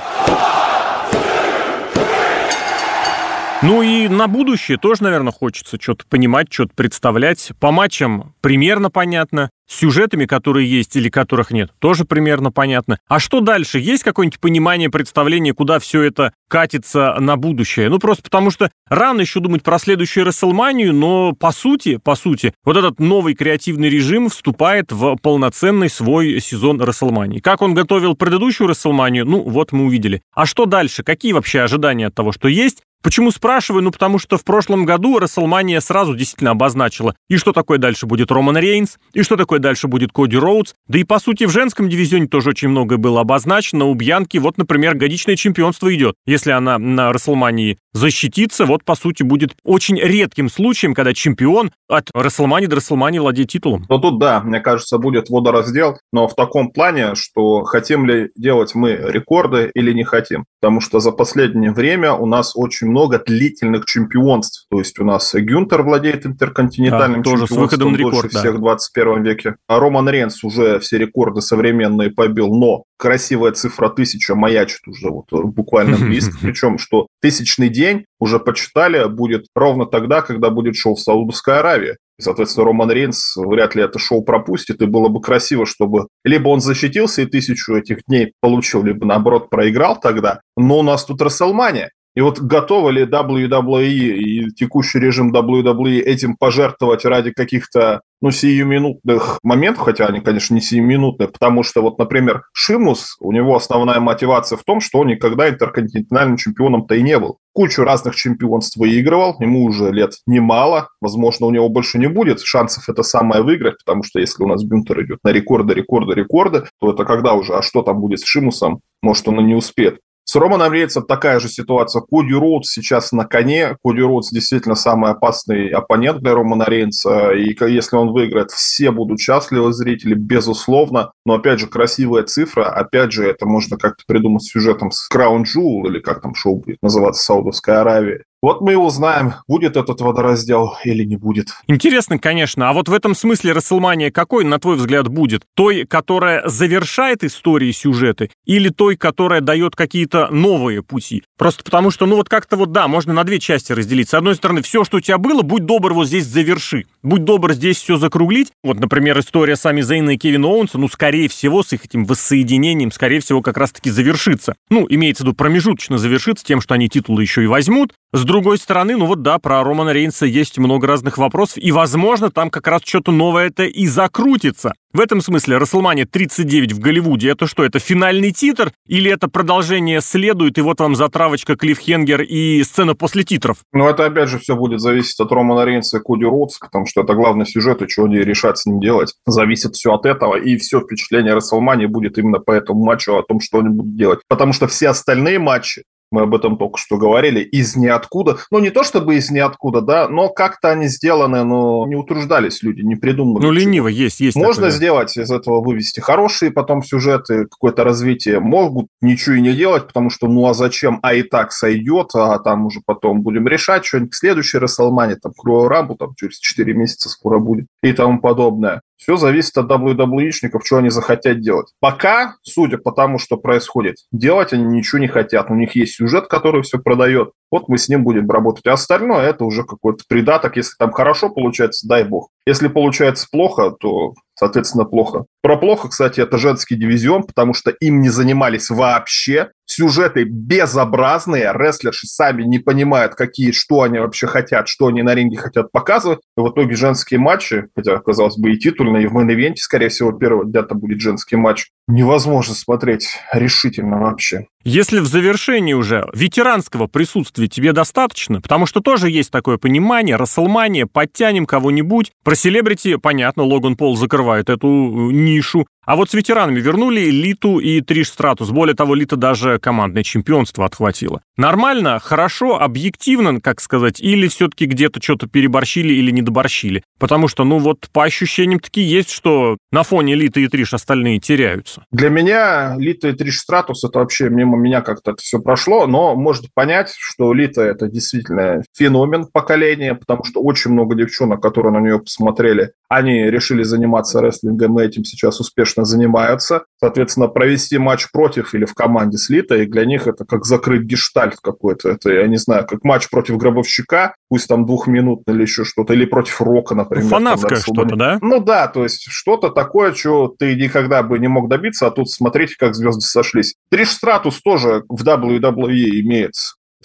Ну 3.66 3.82
и 3.82 4.10
на 4.10 4.28
будущее 4.28 4.78
тоже, 4.78 5.04
наверное, 5.04 5.32
хочется 5.32 5.78
что-то 5.80 6.04
понимать, 6.10 6.52
что-то 6.52 6.74
представлять. 6.76 7.54
По 7.62 7.72
матчам 7.72 8.34
примерно 8.42 8.90
понятно 8.90 9.50
сюжетами, 9.70 10.26
которые 10.26 10.70
есть 10.70 10.98
или 10.98 11.08
которых 11.08 11.50
нет, 11.50 11.72
тоже 11.80 12.04
примерно 12.04 12.52
понятно. 12.52 13.00
А 13.08 13.20
что 13.20 13.40
дальше? 13.40 13.80
Есть 13.80 14.04
какое-нибудь 14.04 14.42
понимание, 14.42 14.90
представление, 14.90 15.54
куда 15.54 15.80
все 15.80 16.02
это 16.02 16.34
катится 16.50 17.16
на 17.22 17.38
будущее? 17.38 17.88
Ну, 17.88 18.00
просто 18.00 18.24
потому 18.24 18.52
что 18.52 18.70
рано 18.90 19.22
еще 19.22 19.40
думать 19.40 19.64
про 19.64 19.80
следующую 19.80 20.26
Расселманию, 20.26 20.94
но 20.94 21.32
по 21.32 21.54
сути, 21.54 21.96
по 21.96 22.16
сути, 22.16 22.54
вот 22.66 22.76
этот 22.76 23.00
новый 23.00 23.34
креативный 23.34 23.88
режим 23.88 24.30
вступает 24.30 24.92
в 24.92 25.16
полноценный 25.22 25.90
свой 25.90 26.42
сезон 26.42 26.82
Расселмании. 26.82 27.40
Как 27.40 27.62
он 27.62 27.74
готовил 27.74 28.16
предыдущую 28.16 28.68
Расселманию, 28.68 29.26
ну, 29.26 29.40
вот 29.42 29.72
мы 29.72 29.86
увидели. 29.86 30.22
А 30.34 30.46
что 30.46 30.66
дальше? 30.66 31.04
Какие 31.04 31.32
вообще 31.32 31.62
ожидания 31.62 32.08
от 32.08 32.14
того, 32.14 32.34
что 32.34 32.50
есть? 32.50 32.84
Почему 33.04 33.32
спрашиваю? 33.32 33.84
Ну, 33.84 33.92
потому 33.92 34.18
что 34.18 34.38
в 34.38 34.46
прошлом 34.46 34.86
году 34.86 35.20
Расселмания 35.20 35.82
сразу 35.82 36.16
действительно 36.16 36.52
обозначила, 36.52 37.16
и 37.30 37.36
что 37.36 37.52
такое 37.52 37.78
дальше 37.78 38.06
будет 38.06 38.32
Роман 38.32 38.58
Рейнс, 38.58 38.98
и 39.14 39.24
что 39.24 39.36
такое 39.36 39.60
дальше 39.60 39.90
будет 39.90 40.14
Коди 40.14 40.38
Роудс. 40.38 40.74
Да 40.88 40.98
и, 40.98 41.04
по 41.04 41.20
сути, 41.20 41.44
в 41.44 41.52
женском 41.52 41.90
дивизионе 41.90 42.28
тоже 42.28 42.52
очень 42.52 42.70
многое 42.70 42.98
было 42.98 43.20
обозначено. 43.20 43.86
У 43.86 43.94
Бьянки, 43.94 44.38
вот, 44.38 44.58
например, 44.58 44.96
годичное 44.96 45.36
чемпионство 45.36 45.94
идет. 45.94 46.16
Если 46.26 46.52
она 46.52 46.80
на 46.80 47.12
Расселмании 47.12 47.78
защитится, 47.94 48.66
вот, 48.66 48.84
по 48.84 48.96
сути, 48.96 49.24
будет 49.24 49.56
очень 49.64 49.98
редким 49.98 50.50
случаем, 50.50 50.94
когда 50.94 51.14
чемпион 51.14 51.72
от 51.88 52.10
Расселмании 52.14 52.68
до 52.68 52.78
Расселмании 52.78 53.20
владеет 53.20 53.50
титулом. 53.50 53.86
Ну, 53.90 54.00
тут, 54.00 54.20
да, 54.20 54.42
мне 54.42 54.60
кажется, 54.60 54.98
будет 54.98 55.30
водораздел, 55.30 55.98
но 56.12 56.28
в 56.28 56.36
таком 56.36 56.72
плане, 56.72 57.16
что 57.16 57.64
хотим 57.64 58.06
ли 58.06 58.32
делать 58.36 58.76
мы 58.76 58.92
рекорды 58.92 59.72
или 59.74 59.94
не 59.94 60.04
хотим. 60.04 60.46
Потому 60.60 60.82
что 60.82 61.00
за 61.00 61.12
последнее 61.12 61.72
время 61.72 62.14
у 62.14 62.26
нас 62.26 62.54
очень 62.56 62.88
много 62.88 63.20
длительных 63.20 63.86
чемпионств. 63.86 64.66
То 64.72 64.80
есть 64.80 64.98
у 65.00 65.04
нас 65.04 65.34
Гюнтер 65.34 65.84
владеет 65.84 66.26
интерконтинентальным 66.26 67.22
да, 67.22 67.30
тоже 67.30 67.48
чемпионством 67.48 67.58
с 67.58 67.72
выходом 67.72 67.92
на 67.94 67.98
рекорд, 67.98 68.32
да. 68.32 68.40
всех 68.40 68.56
в 68.56 68.60
21 68.60 69.24
веке. 69.24 69.56
А 69.68 69.80
Роман 69.80 70.10
Ренс 70.10 70.44
уже 70.44 70.80
все 70.80 70.98
рекорды 70.98 71.42
современные 71.42 72.12
побил, 72.12 72.48
но 72.48 72.84
красивая 73.04 73.52
цифра 73.52 73.90
тысяча 73.90 74.34
маячит 74.34 74.88
уже 74.88 75.10
вот 75.10 75.26
буквально 75.30 75.98
близко. 76.08 76.38
Причем, 76.42 76.78
что 76.78 77.08
тысячный 77.22 77.68
день 77.68 78.06
уже 78.18 78.40
почитали 78.40 79.06
будет 79.10 79.48
ровно 79.54 79.86
тогда, 79.86 80.22
когда 80.22 80.50
будет 80.50 80.78
шоу 80.78 80.96
в 80.96 81.02
Саудовской 81.02 81.60
Аравии. 81.60 81.98
И, 82.18 82.22
соответственно, 82.22 82.68
Роман 82.68 82.92
Рейнс 82.92 83.36
вряд 83.36 83.76
ли 83.76 83.84
это 83.84 84.00
шоу 84.00 84.24
пропустит, 84.24 84.82
и 84.82 84.86
было 84.86 85.10
бы 85.10 85.20
красиво, 85.20 85.66
чтобы 85.66 86.08
либо 86.24 86.48
он 86.48 86.62
защитился 86.62 87.24
и 87.24 87.26
тысячу 87.26 87.76
этих 87.76 88.06
дней 88.08 88.32
получил, 88.40 88.84
либо, 88.84 89.06
наоборот, 89.06 89.50
проиграл 89.50 90.00
тогда. 90.00 90.40
Но 90.56 90.80
у 90.80 90.84
нас 90.84 91.04
тут 91.04 91.22
Расселмания, 91.22 91.92
и 92.16 92.22
вот 92.22 92.40
готовы 92.40 92.92
ли 92.92 93.06
WWE 93.06 93.88
и 93.88 94.52
текущий 94.52 95.00
режим 95.00 95.34
WWE 95.34 96.00
этим 96.00 96.36
пожертвовать 96.38 97.06
ради 97.06 97.32
каких-то 97.32 98.02
ну, 98.22 98.32
сиюминутных 98.32 99.40
моментов, 99.44 99.84
хотя 99.84 100.06
они, 100.06 100.22
конечно, 100.22 100.54
не 100.54 100.62
сиюминутные, 100.62 101.28
потому 101.28 101.64
что 101.64 101.82
вот, 101.82 101.98
например, 101.98 102.44
Шимус, 102.54 103.18
у 103.20 103.32
него 103.32 103.56
основная 103.56 104.00
мотивация 104.00 104.58
в 104.58 104.64
том, 104.64 104.80
что 104.80 105.00
он 105.00 105.08
никогда 105.08 105.50
интерконтинентальным 105.50 106.38
чемпионом-то 106.38 106.96
и 106.96 107.02
не 107.02 107.18
был. 107.20 107.40
Кучу 107.52 107.84
разных 107.84 108.16
чемпионств 108.16 108.78
выигрывал, 108.78 109.36
ему 109.40 109.66
уже 109.66 109.92
лет 109.92 110.14
немало, 110.26 110.90
возможно, 111.02 111.48
у 111.48 111.52
него 111.52 111.68
больше 111.68 111.98
не 111.98 112.08
будет 112.08 112.40
шансов 112.42 112.88
это 112.88 113.04
самое 113.04 113.44
выиграть, 113.44 113.76
потому 113.84 114.04
что 114.04 114.20
если 114.20 114.44
у 114.44 114.48
нас 114.48 114.64
Бюнтер 114.64 115.04
идет 115.04 115.20
на 115.24 115.30
рекорды, 115.30 115.74
рекорды, 115.74 116.14
рекорды, 116.14 116.64
то 116.80 116.94
это 116.94 117.06
когда 117.06 117.34
уже, 117.34 117.54
а 117.56 117.62
что 117.62 117.82
там 117.82 118.00
будет 118.00 118.20
с 118.20 118.26
Шимусом, 118.26 118.82
может, 119.02 119.28
он 119.28 119.42
и 119.42 119.44
не 119.44 119.56
успеет. 119.56 120.00
С 120.26 120.36
Романом 120.36 120.74
Рейнсом 120.74 121.06
такая 121.06 121.40
же 121.40 121.48
ситуация. 121.48 122.02
Коди 122.02 122.34
Роудс 122.34 122.72
сейчас 122.72 123.12
на 123.12 123.26
коне. 123.26 123.78
Коди 123.84 124.02
Роудс 124.02 124.32
действительно 124.32 124.76
самый 124.76 125.12
опасный 125.12 125.70
оппонент 125.70 126.22
для 126.22 126.34
Романа 126.34 126.66
Рейнса. 126.66 127.32
И 127.34 127.56
если 127.72 127.96
он 127.98 128.14
выиграет, 128.14 128.50
все 128.52 128.92
будут 128.92 129.20
счастливы, 129.20 129.74
зрители, 129.74 130.14
безусловно. 130.14 131.12
Но, 131.26 131.36
опять 131.36 131.60
же, 131.60 131.68
красивая 131.68 132.24
цифра. 132.24 132.66
Опять 132.66 133.12
же, 133.12 133.28
это 133.28 133.46
можно 133.46 133.78
как-то 133.78 134.04
придумать 134.08 134.44
сюжетом 134.44 134.92
с 134.92 135.08
Краун 135.08 135.44
Jewel, 135.44 135.88
или 135.88 136.00
как 136.00 136.22
там 136.22 136.34
шоу 136.36 136.56
будет 136.56 136.78
называться, 136.82 137.24
Саудовская 137.24 137.82
Аравия. 137.82 138.24
Вот 138.44 138.60
мы 138.60 138.74
и 138.74 138.76
узнаем, 138.76 139.36
будет 139.48 139.78
этот 139.78 140.02
водораздел 140.02 140.76
или 140.84 141.06
не 141.06 141.16
будет. 141.16 141.54
Интересно, 141.68 142.20
конечно. 142.20 142.70
А 142.70 142.74
вот 142.74 142.90
в 142.90 142.94
этом 142.94 143.16
смысле 143.16 143.54
Расселмания 143.54 144.12
какой, 144.12 144.44
на 144.44 144.60
твой 144.60 144.76
взгляд, 144.76 145.08
будет? 145.08 145.44
Той, 145.54 145.86
которая 145.86 146.46
завершает 146.50 147.24
истории 147.24 147.72
сюжеты, 147.72 148.32
или 148.46 148.68
той, 148.68 148.98
которая 148.98 149.40
дает 149.40 149.78
какие-то 149.78 150.28
новые 150.30 150.84
пути? 150.84 151.24
Просто 151.38 151.64
потому 151.64 151.90
что, 151.90 152.06
ну 152.06 152.18
вот 152.18 152.28
как-то 152.28 152.58
вот, 152.58 152.74
да, 152.74 152.90
можно 152.90 153.14
на 153.14 153.24
две 153.24 153.40
части 153.40 153.72
разделить. 153.72 154.10
С 154.10 154.14
одной 154.14 154.36
стороны, 154.36 154.62
все, 154.62 154.84
что 154.84 154.98
у 154.98 155.00
тебя 155.00 155.18
было, 155.18 155.42
будь 155.42 155.66
добр, 155.66 155.94
вот 155.94 156.08
здесь 156.08 156.26
заверши. 156.26 156.84
Будь 157.02 157.24
добр 157.24 157.54
здесь 157.54 157.78
все 157.78 157.96
закруглить. 157.96 158.52
Вот, 158.62 158.78
например, 158.78 159.18
история 159.20 159.56
сами 159.56 159.80
Зейна 159.80 160.16
и 160.16 160.18
Кевина 160.18 160.48
Оуэнса, 160.48 160.78
ну, 160.78 160.90
скорее 160.90 161.30
всего, 161.30 161.64
с 161.64 161.72
их 161.72 161.86
этим 161.86 162.04
воссоединением, 162.04 162.92
скорее 162.92 163.22
всего, 163.22 163.42
как 163.42 163.56
раз-таки 163.56 163.90
завершится. 163.90 164.54
Ну, 164.70 164.86
имеется 164.90 165.24
в 165.24 165.28
виду 165.28 165.34
промежуточно 165.34 165.98
завершится 165.98 166.44
тем, 166.44 166.60
что 166.60 166.74
они 166.74 166.90
титулы 166.90 167.22
еще 167.22 167.42
и 167.42 167.48
возьмут, 167.48 167.94
с 168.12 168.24
другой 168.34 168.58
стороны, 168.58 168.98
ну 168.98 169.06
вот 169.06 169.22
да, 169.22 169.38
про 169.38 169.64
Романа 169.64 169.92
Рейнса 169.92 170.26
есть 170.26 170.58
много 170.58 170.88
разных 170.88 171.20
вопросов, 171.20 171.58
и, 171.58 171.72
возможно, 171.72 172.32
там 172.32 172.50
как 172.50 172.66
раз 172.68 172.82
что-то 172.84 173.12
новое 173.12 173.46
это 173.46 173.66
и 173.66 173.86
закрутится. 173.86 174.74
В 174.92 175.00
этом 175.00 175.22
смысле 175.22 175.58
Расселмания 175.58 176.06
39 176.06 176.74
в 176.74 176.80
Голливуде, 176.80 177.30
это 177.30 177.46
что, 177.46 177.64
это 177.64 177.78
финальный 177.80 178.32
титр? 178.32 178.72
Или 178.88 179.12
это 179.12 179.28
продолжение 179.28 180.02
следует, 180.02 180.58
и 180.58 180.62
вот 180.62 180.80
вам 180.80 180.96
затравочка 180.96 181.56
Клиффхенгер 181.56 182.22
и 182.22 182.64
сцена 182.64 182.96
после 182.96 183.24
титров? 183.24 183.58
Ну, 183.72 183.88
это 183.88 184.06
опять 184.06 184.30
же 184.30 184.40
все 184.40 184.56
будет 184.56 184.80
зависеть 184.80 185.20
от 185.20 185.32
Романа 185.32 185.66
Рейнса 185.66 185.98
и 185.98 186.00
Коди 186.00 186.26
Роудс, 186.26 186.58
потому 186.58 186.88
что 186.88 187.02
это 187.02 187.14
главный 187.14 187.46
сюжет, 187.46 187.82
и 187.84 187.88
что 187.88 188.06
они 188.06 188.18
решат 188.18 188.58
с 188.58 188.66
ним 188.66 188.80
делать. 188.80 189.14
Зависит 189.28 189.76
все 189.76 189.94
от 189.94 190.06
этого, 190.06 190.36
и 190.36 190.58
все 190.58 190.80
впечатление 190.80 191.34
Расселмании 191.36 191.86
будет 191.86 192.18
именно 192.18 192.40
по 192.40 192.52
этому 192.52 192.84
матчу, 192.84 193.16
о 193.16 193.24
том, 193.24 193.40
что 193.40 193.60
они 193.60 193.70
будут 193.70 193.96
делать. 193.96 194.20
Потому 194.28 194.54
что 194.54 194.68
все 194.68 194.90
остальные 194.90 195.38
матчи, 195.38 195.84
мы 196.14 196.22
об 196.22 196.36
этом 196.36 196.58
только 196.58 196.78
что 196.78 196.98
говорили, 196.98 197.42
из 197.42 197.76
ниоткуда. 197.76 198.38
Ну, 198.52 198.60
не 198.60 198.70
то 198.70 198.84
чтобы 198.84 199.16
из 199.16 199.32
ниоткуда, 199.32 199.82
да, 199.82 200.08
но 200.08 200.30
как-то 200.30 200.70
они 200.70 200.88
сделаны, 200.88 201.44
но 201.44 201.86
не 201.88 201.96
утруждались 201.96 202.62
люди, 202.62 202.82
не 202.82 202.96
придумали. 202.96 203.44
Ну, 203.44 203.52
лениво, 203.52 203.88
есть, 203.88 204.20
есть. 204.20 204.38
Можно 204.38 204.68
такое. 204.68 204.72
сделать 204.72 205.18
из 205.18 205.32
этого 205.32 205.62
вывести 205.62 206.00
хорошие 206.00 206.52
потом 206.52 206.84
сюжеты, 206.84 207.48
какое-то 207.48 207.84
развитие. 207.84 208.40
Могут 208.40 208.88
ничего 209.02 209.36
и 209.36 209.42
не 209.42 209.54
делать, 209.54 209.88
потому 209.88 210.10
что, 210.10 210.28
ну, 210.28 210.48
а 210.48 210.54
зачем? 210.54 211.00
А 211.02 211.16
и 211.16 211.24
так 211.24 211.52
сойдет, 211.52 212.12
а 212.14 212.38
там 212.40 212.68
уже 212.68 212.82
потом 212.86 213.22
будем 213.22 213.48
решать 213.48 213.84
что-нибудь 213.84 214.12
к 214.12 214.16
следующей 214.16 214.60
Расселмане, 214.60 215.16
там, 215.16 215.34
Крою 215.36 215.68
Рамбу, 215.68 215.96
там, 215.96 216.14
через 216.16 216.38
4 216.38 216.74
месяца 216.74 217.10
скоро 217.10 217.40
будет 217.40 217.66
и 217.82 217.92
тому 217.92 218.20
подобное. 218.20 218.82
Все 218.98 219.18
зависит 219.18 219.58
от 219.58 219.70
WWE-шников, 219.70 220.62
что 220.64 220.78
они 220.78 220.90
захотят 220.90 221.42
делать. 221.42 221.74
Пока, 221.80 222.36
судя 222.42 222.78
по 222.78 222.92
тому, 222.92 223.20
что 223.20 223.38
происходит, 223.38 223.98
делать 224.12 224.54
они 224.54 224.64
ничего 224.64 225.00
не 225.00 225.08
хотят. 225.08 225.50
У 225.50 225.56
них 225.56 225.76
есть 225.76 225.96
сюжет, 225.96 226.28
который 226.28 226.62
все 226.62 226.80
продает. 226.80 227.32
Вот 227.52 227.68
мы 227.68 227.78
с 227.78 227.90
ним 227.90 228.04
будем 228.04 228.30
работать. 228.30 228.66
А 228.66 228.74
остальное 228.74 229.30
это 229.30 229.46
уже 229.46 229.64
какой-то 229.64 230.04
придаток. 230.08 230.58
Если 230.58 230.76
там 230.78 230.92
хорошо 230.92 231.30
получается, 231.30 231.88
дай 231.88 232.04
бог. 232.04 232.30
Если 232.46 232.68
получается 232.68 233.28
плохо, 233.32 233.72
то, 233.80 234.14
соответственно, 234.36 234.86
плохо. 234.86 235.26
Про 235.42 235.58
плохо, 235.58 235.90
кстати, 235.90 236.22
это 236.22 236.38
женский 236.38 236.76
дивизион, 236.76 237.24
потому 237.24 237.54
что 237.54 237.72
им 237.72 238.02
не 238.02 238.10
занимались 238.10 238.70
вообще. 238.70 239.50
Сюжеты 239.66 240.24
безобразные, 240.24 241.52
рестлерши 241.54 242.08
сами 242.08 242.44
не 242.44 242.60
понимают, 242.60 243.16
какие, 243.16 243.52
что 243.52 243.82
они 243.82 244.00
вообще 244.00 244.28
хотят, 244.28 244.68
что 244.68 244.88
они 244.88 245.02
на 245.02 245.16
ринге 245.16 245.38
хотят 245.38 245.72
показывать. 245.72 246.20
И 246.38 246.42
в 246.42 246.50
итоге 246.50 246.76
женские 246.76 247.20
матчи, 247.20 247.68
хотя, 247.76 247.98
казалось 248.00 248.38
бы, 248.38 248.52
и 248.52 248.58
титульные, 248.58 249.04
и 249.04 249.08
в 249.08 249.16
main 249.16 249.31
event 249.31 249.50
е, 249.50 249.58
скорее 249.58 249.90
всего, 249.90 250.12
первого 250.12 250.46
дня-то 250.46 250.76
будет 250.76 251.00
женский 251.00 251.36
матч, 251.36 251.68
невозможно 251.88 252.54
смотреть 252.54 253.20
решительно 253.32 254.00
вообще. 254.00 254.48
Если 254.64 255.00
в 255.00 255.06
завершении 255.08 255.74
уже 255.74 256.08
ветеранского 256.14 256.88
присутствия 256.88 257.48
тебе 257.48 257.74
достаточно, 257.74 258.40
потому 258.40 258.66
что 258.66 258.80
тоже 258.80 259.10
есть 259.10 259.32
такое 259.32 259.58
понимание, 259.58 260.16
Рестлмания, 260.16 260.86
подтянем 260.86 261.46
кого-нибудь. 261.46 262.12
Про 262.24 262.36
селебрити, 262.36 262.96
понятно, 262.96 263.44
Логан 263.44 263.76
Пол 263.76 263.98
закрывает 263.98 264.50
эту 264.50 264.68
э, 264.68 265.14
нишу. 265.14 265.68
А 265.86 265.96
вот 265.98 266.10
с 266.10 266.14
ветеранами 266.14 266.62
вернули 266.62 267.02
Литу 267.10 267.60
и 267.60 267.82
Триш 267.82 268.10
Стратус. 268.10 268.52
Более 268.52 268.76
того, 268.76 268.96
Лита 268.96 269.18
даже 269.18 269.60
командное 269.60 270.04
чемпионство 270.04 270.66
отхватила. 270.66 271.22
Нормально, 271.36 272.00
хорошо, 272.00 272.62
объективно, 272.62 273.42
как 273.42 273.60
сказать, 273.60 274.00
или 274.00 274.28
все-таки 274.28 274.66
где-то 274.66 275.02
что-то 275.02 275.28
переборщили 275.28 275.94
или 275.94 276.12
недоборщили? 276.12 276.84
Потому 277.00 277.28
что, 277.28 277.44
ну 277.44 277.58
вот, 277.58 277.90
по 277.92 278.06
ощущениям 278.06 278.60
таки 278.60 278.82
есть, 278.82 279.10
что 279.10 279.58
на 279.72 279.84
фоне 279.84 280.16
Литы 280.16 280.44
и 280.44 280.48
Триш 280.48 280.74
остальные 280.74 281.20
теряются. 281.20 281.84
Для 281.92 282.10
меня 282.10 282.76
Лита 282.78 283.10
и 283.10 283.14
Триш 283.14 283.40
Стратус, 283.40 283.84
это 283.84 284.00
вообще 284.00 284.30
мимо 284.30 284.58
меня 284.58 284.82
как-то 284.82 285.12
это 285.12 285.22
все 285.22 285.40
прошло, 285.40 285.86
но 285.86 286.16
можно 286.16 286.48
понять, 286.54 286.94
что 286.98 287.34
Лита 287.34 287.62
это 287.62 287.90
действительно 287.90 288.64
феномен 288.78 289.26
поколения, 289.26 289.96
потому 289.96 290.24
что 290.24 290.42
очень 290.42 290.72
много 290.72 290.96
девчонок, 290.96 291.42
которые 291.42 291.74
на 291.74 291.80
нее 291.80 292.00
посмотрели, 292.00 292.72
Они 292.94 293.24
решили 293.24 293.64
заниматься 293.64 294.22
рестлингом, 294.22 294.80
и 294.80 294.84
этим 294.84 295.04
сейчас 295.04 295.40
успешно 295.40 295.84
занимаются. 295.84 296.66
Соответственно, 296.80 297.28
провести 297.28 297.80
матч 297.80 298.12
против 298.12 298.54
или 298.54 298.66
в 298.66 298.76
команде 298.76 299.18
с 299.18 299.30
Литой, 299.30 299.66
для 299.66 299.86
них 299.86 300.06
это 300.06 300.26
как 300.26 300.46
закрыть 300.46 300.84
гештальт 300.84 301.38
какой-то. 301.42 301.90
Это, 301.90 302.12
я 302.12 302.28
не 302.28 302.38
знаю, 302.38 302.68
как 302.68 302.84
матч 302.84 303.10
против 303.10 303.38
Гробовщика, 303.38 304.14
пусть 304.30 304.48
там 304.48 304.68
двухминутный 304.68 305.34
или 305.34 305.42
еще 305.42 305.66
что-то, 305.66 305.94
или 305.94 306.06
против 306.06 306.40
Рока, 306.40 306.76
например. 306.76 307.10
Фанатское 307.10 307.60
что-то, 307.60 307.96
да? 307.96 308.20
Ну 308.22 308.40
да, 308.40 308.68
то 308.68 308.84
есть 308.84 309.08
что-то 309.10 309.50
такое, 309.50 309.94
чего 309.94 310.28
ты 310.28 310.56
никогда 310.56 311.02
бы 311.02 311.18
не 311.18 311.28
мог 311.28 311.50
добиться, 311.50 311.88
а 311.88 311.92
тут 311.92 312.12
смотрите, 312.12 312.54
как 312.60 312.76
звезды 312.76 313.02
сошлись. 313.02 313.56
Триш 313.72 313.90
Стратус 313.90 314.40
тоже 314.40 314.84
в 314.88 315.04
WWE 315.04 316.00
имеет 316.02 316.34